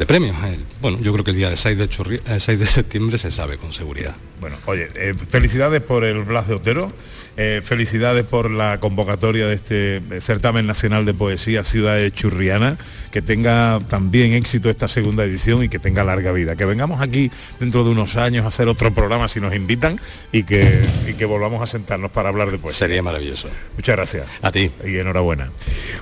[0.00, 0.34] de premios.
[0.44, 3.18] El- bueno, yo creo que el día de 6 de, Churri- eh, 6 de septiembre
[3.18, 4.16] se sabe con seguridad.
[4.40, 6.90] Bueno, oye, eh, felicidades por el Blas de Otero,
[7.36, 12.78] eh, felicidades por la convocatoria de este certamen nacional de poesía Ciudad de Churriana,
[13.10, 16.56] que tenga también éxito esta segunda edición y que tenga larga vida.
[16.56, 17.30] Que vengamos aquí
[17.60, 20.00] dentro de unos años a hacer otro programa si nos invitan
[20.32, 22.78] y que, y que volvamos a sentarnos para hablar de poesía.
[22.86, 23.48] Sería maravilloso.
[23.76, 24.26] Muchas gracias.
[24.40, 24.70] A ti.
[24.82, 25.50] Y enhorabuena.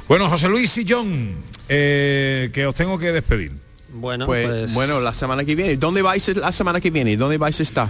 [0.06, 1.34] Bueno, José Luis y John,
[1.68, 3.52] eh, que os tengo que despedir.
[3.90, 5.76] Bueno, Pues, pues, bueno, la semana que viene.
[5.76, 7.16] ¿Dónde vais la semana que viene?
[7.16, 7.88] ¿Dónde vais a estar?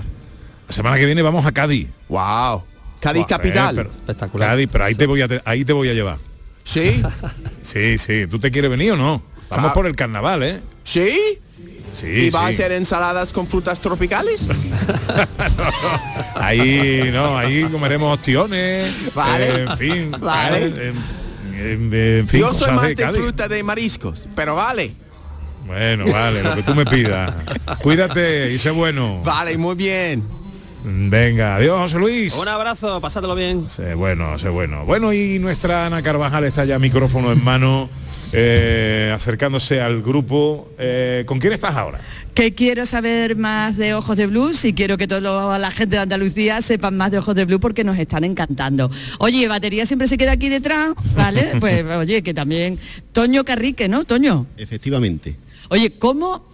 [0.69, 1.89] La semana que viene vamos a Cádiz.
[2.09, 2.63] Wow.
[3.01, 3.75] Cádiz capital.
[3.75, 4.49] eh, pero- espectacular.
[4.51, 6.19] Cádiz, pero ahí te voy a ahí te voy a llevar.
[6.65, 7.03] ¿Sí?
[7.63, 8.27] Sí, sí.
[8.27, 9.23] ¿Tú te quieres venir o no?
[9.51, 9.75] Vamos Ah.
[9.75, 10.61] por el carnaval, ¿eh?
[10.85, 11.39] ¿Sí?
[11.93, 14.47] Sí, ¿Y va a hacer ensaladas con frutas tropicales?
[16.35, 19.45] Ahí, no, ahí comeremos ostiones, Vale.
[19.47, 20.67] eh, en fin, Vale.
[20.67, 20.93] eh,
[21.55, 24.93] en, en fin, Yo soy más de fruta de mariscos, pero vale.
[25.69, 27.35] Bueno, vale, lo que tú me pidas.
[27.83, 29.21] Cuídate y sé bueno.
[29.23, 30.25] Vale, muy bien.
[30.83, 32.35] Venga, adiós, José Luis.
[32.35, 33.69] Un abrazo, pasádelo bien.
[33.69, 34.87] Sé bueno, sé bueno.
[34.87, 37.91] Bueno, y nuestra Ana Carvajal está ya micrófono en mano,
[38.33, 40.71] eh, acercándose al grupo.
[40.79, 42.01] Eh, ¿Con quién estás ahora?
[42.33, 46.03] Que quiero saber más de Ojos de Blues y quiero que toda la gente de
[46.03, 48.91] Andalucía sepan más de Ojos de Blues porque nos están encantando.
[49.19, 51.53] Oye, batería siempre se queda aquí detrás, ¿vale?
[51.61, 52.79] Pues oye, que también
[53.13, 54.05] Toño Carrique, ¿no?
[54.05, 54.47] Toño.
[54.57, 55.37] Efectivamente.
[55.71, 56.47] Oye, ¿cómo?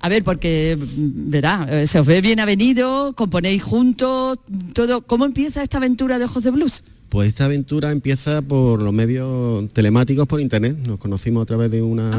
[0.00, 4.38] A ver, porque mm, verá, eh, se os ve bien avenido, componéis juntos,
[4.74, 5.02] todo.
[5.02, 6.82] ¿Cómo empieza esta aventura de Ojos de Blues?
[7.08, 10.76] Pues esta aventura empieza por los medios telemáticos por internet.
[10.86, 12.10] Nos conocimos a través de una...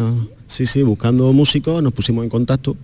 [0.48, 0.66] sí?
[0.68, 2.78] sí, buscando músicos, nos pusimos en contacto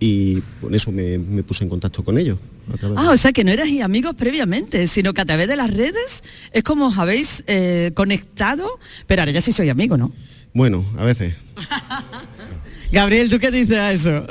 [0.00, 2.38] y con eso me, me puse en contacto con ellos.
[2.68, 5.74] de- Ah, o sea que no eras amigos previamente, sino que a través de las
[5.74, 8.78] redes es como os habéis eh, conectado,
[9.08, 10.12] pero ahora ya sí soy amigo, ¿no?
[10.54, 11.34] Bueno, a veces.
[12.92, 14.24] Gabriel, ¿tú qué dices a eso?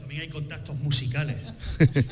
[0.00, 1.36] También hay contactos musicales.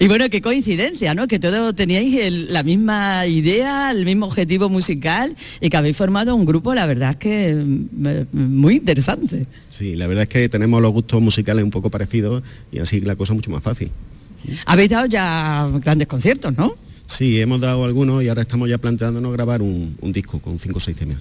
[0.00, 1.26] Y bueno, qué coincidencia, ¿no?
[1.28, 6.34] Que todos teníais el- la misma idea, el mismo objetivo musical y que habéis formado
[6.34, 9.46] un grupo, la verdad es que mm, eh, muy interesante.
[9.68, 12.42] Sí, la verdad es que tenemos los gustos musicales un poco parecidos
[12.72, 13.90] y así la cosa es mucho más fácil.
[14.64, 16.76] Habéis dado ya grandes conciertos, ¿no?
[17.06, 20.78] Sí, hemos dado algunos y ahora estamos ya planteándonos grabar un, un disco con cinco
[20.78, 21.18] o seis temas.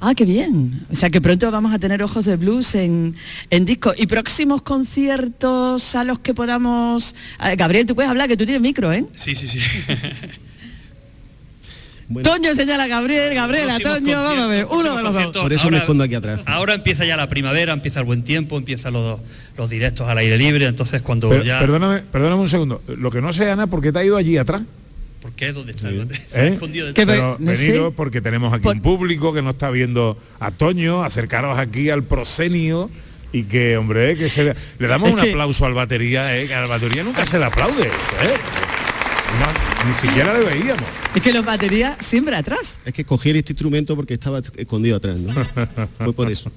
[0.00, 0.86] Ah, qué bien.
[0.90, 3.14] O sea que pronto vamos a tener Ojos de Blues en,
[3.50, 3.92] en disco.
[3.96, 7.14] ¿Y próximos conciertos a los que podamos...
[7.56, 9.04] Gabriel, tú puedes hablar, que tú tienes micro, ¿eh?
[9.16, 9.58] Sí, sí, sí.
[12.22, 15.22] Toño señala a Gabriel, Gabriel a Próximos Toño, vamos a ver, uno de los dos.
[15.22, 15.42] conciertos.
[15.78, 15.86] Ahora-
[16.46, 19.20] Ahora empieza ya la primavera, empieza el buen tiempo, empiezan los,
[19.56, 21.58] los directos al aire libre, entonces cuando ya...
[21.60, 22.82] perdóname, perdóname un segundo.
[22.88, 24.62] Lo que no sé, Ana, ¿por qué te ha ido allí atrás?
[25.24, 25.54] ¿Por qué?
[25.54, 25.88] ¿Dónde está?
[25.88, 26.52] Ha ¿Eh?
[26.52, 27.06] escondido detrás.
[27.06, 31.88] Pero venido porque tenemos aquí un público que no está viendo a Toño, acercaros aquí
[31.88, 32.90] al proscenio
[33.32, 36.46] y que, hombre, que se le damos Es un que- aplauso al batería, ¿eh?
[36.46, 38.34] que al batería nunca se le aplaude, ¿eh?
[39.40, 40.84] No, ni siquiera le veíamos.
[41.14, 42.80] Es que los baterías siempre atrás.
[42.84, 45.32] Es que cogí este instrumento porque estaba escondido atrás, ¿no?
[46.04, 46.52] Fue por eso.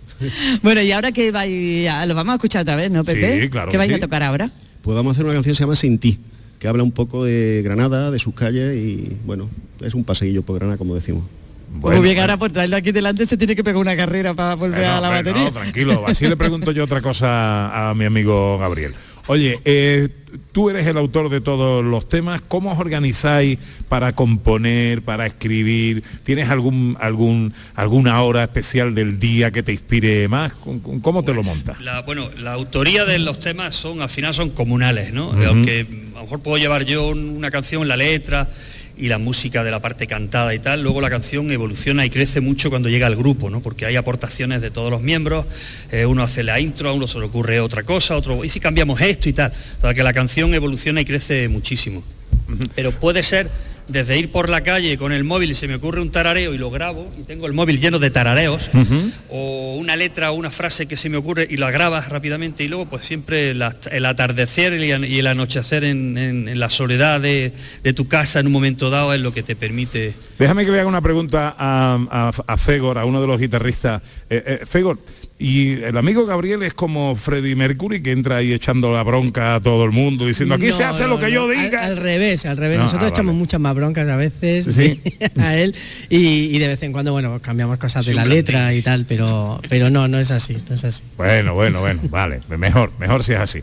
[0.61, 3.43] Bueno, y ahora que vais lo vamos a escuchar otra vez, ¿no, Pepe?
[3.43, 4.01] Sí, claro ¿Qué que vais a sí.
[4.01, 4.51] tocar ahora?
[4.81, 6.19] Pues vamos a hacer una canción que se llama Sin ti,
[6.59, 9.49] que habla un poco de Granada, de sus calles y bueno,
[9.81, 11.23] es un paseillo por Granada, como decimos.
[11.69, 14.87] Muy bien, ahora por traerlo aquí delante se tiene que pegar una carrera para volver
[14.87, 15.43] no, a la batería.
[15.43, 18.93] no, tranquilo, así le pregunto yo otra cosa a mi amigo Gabriel.
[19.27, 20.07] Oye, eh,
[20.51, 23.59] tú eres el autor de todos los temas, ¿cómo os organizáis
[23.89, 26.03] para componer, para escribir?
[26.23, 30.53] ¿Tienes algún, algún, alguna hora especial del día que te inspire más?
[31.01, 31.81] ¿Cómo te lo montas?
[31.81, 35.31] La, bueno, la autoría de los temas son, al final son comunales, ¿no?
[35.45, 38.49] Aunque a lo mejor puedo llevar yo una canción, la letra
[38.97, 42.41] y la música de la parte cantada y tal, luego la canción evoluciona y crece
[42.41, 43.61] mucho cuando llega al grupo, ¿no?
[43.61, 45.45] Porque hay aportaciones de todos los miembros,
[45.91, 48.59] eh, uno hace la intro, a uno se le ocurre otra cosa, otro, y si
[48.59, 52.03] cambiamos esto y tal, o sea que la canción evoluciona y crece muchísimo.
[52.75, 53.49] Pero puede ser
[53.87, 56.57] desde ir por la calle con el móvil y se me ocurre un tarareo y
[56.57, 58.69] lo grabo y tengo el móvil lleno de tarareos,
[59.29, 62.67] o una letra o una frase que se me ocurre y la grabas rápidamente y
[62.67, 67.21] luego pues siempre el atardecer y el- y el anochecer en, en- en la soledad
[67.21, 70.71] de, de tu casa en un momento dado es lo que te permite Déjame que
[70.71, 74.01] le haga una pregunta a, a- a Fegor, a uno de los guitarristas.
[74.29, 74.99] Eh, eh, Fegor,
[75.39, 79.61] y el amigo Gabriel es como Freddie Mercury que entra ahí echando la bronca a
[79.61, 81.83] todo el mundo, diciendo aquí se hace no, lo que yo diga.
[81.85, 82.77] Al, al revés, al revés.
[82.77, 83.39] No, Nosotros ah, echamos vale.
[83.39, 85.01] muchas más broncas a veces Sí.
[85.39, 85.75] a él
[86.09, 86.17] y,
[86.55, 89.61] y de vez en cuando, bueno, cambiamos cosas de Sí, la letra y tal, pero,
[89.69, 91.03] pero no, no es así, no es así.
[91.17, 93.59] Bueno, bueno, bueno, vale, mejor, mejor si es así.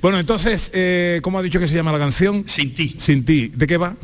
[0.00, 2.44] Bueno, entonces, eh, ¿cómo ha dicho que se llama la canción?
[2.46, 2.94] Sin ti.
[2.98, 3.50] Sin ti.
[3.54, 3.96] ¿De qué va?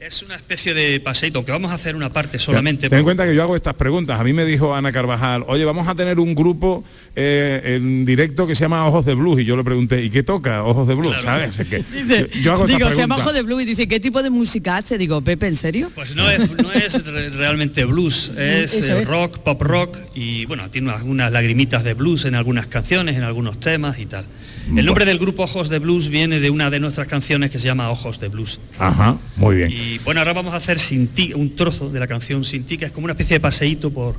[0.00, 2.88] Es una especie de paseito, que vamos a hacer una parte solamente.
[2.88, 4.18] Ten en cuenta que yo hago estas preguntas.
[4.18, 6.82] A mí me dijo Ana Carvajal, oye, vamos a tener un grupo
[7.14, 9.42] eh, en directo que se llama Ojos de Blues.
[9.42, 11.20] Y yo le pregunté, ¿y qué toca Ojos de Blues?
[11.20, 11.58] ¿Sabes?
[11.58, 13.26] Es que Dice, yo hago digo, se llama preguntas.
[13.26, 14.96] Ojo de Blue y dice, ¿qué tipo de música hace?
[14.96, 15.90] Digo, Pepe, ¿en serio?
[15.94, 19.06] Pues no es, no es re- realmente blues, es eh, es.
[19.06, 23.60] rock, pop rock y bueno, tiene algunas lagrimitas de blues en algunas canciones, en algunos
[23.60, 24.24] temas y tal.
[24.68, 27.66] El nombre del grupo Ojos de Blues viene de una de nuestras canciones que se
[27.66, 28.60] llama Ojos de Blues.
[28.78, 29.72] Ajá, muy bien.
[29.72, 32.78] Y bueno, ahora vamos a hacer Sin ti, un trozo de la canción Sin ti,
[32.78, 34.16] que es como una especie de paseíto por,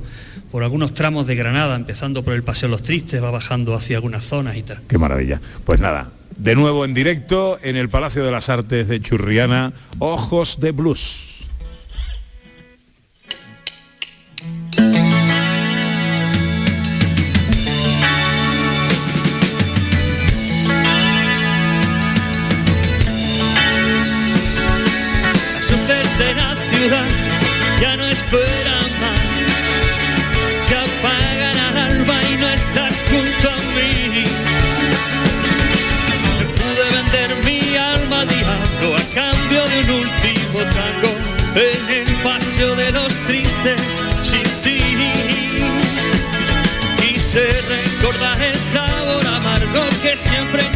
[0.50, 4.24] por algunos tramos de Granada, empezando por el Paseo Los Tristes, va bajando hacia algunas
[4.24, 4.80] zonas y tal.
[4.88, 5.40] Qué maravilla.
[5.64, 10.60] Pues nada, de nuevo en directo en el Palacio de las Artes de Churriana, Ojos
[10.60, 11.31] de Blues.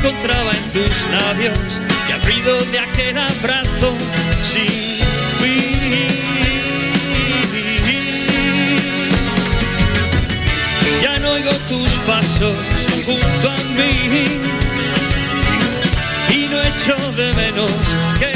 [0.06, 3.94] Encontraba en tus labios y al ruido de aquel abrazo
[4.52, 5.00] sin
[5.40, 6.08] fin.
[11.02, 12.56] Ya no oigo tus pasos
[13.04, 14.40] junto a mí
[16.30, 17.70] y no echo de menos
[18.20, 18.35] que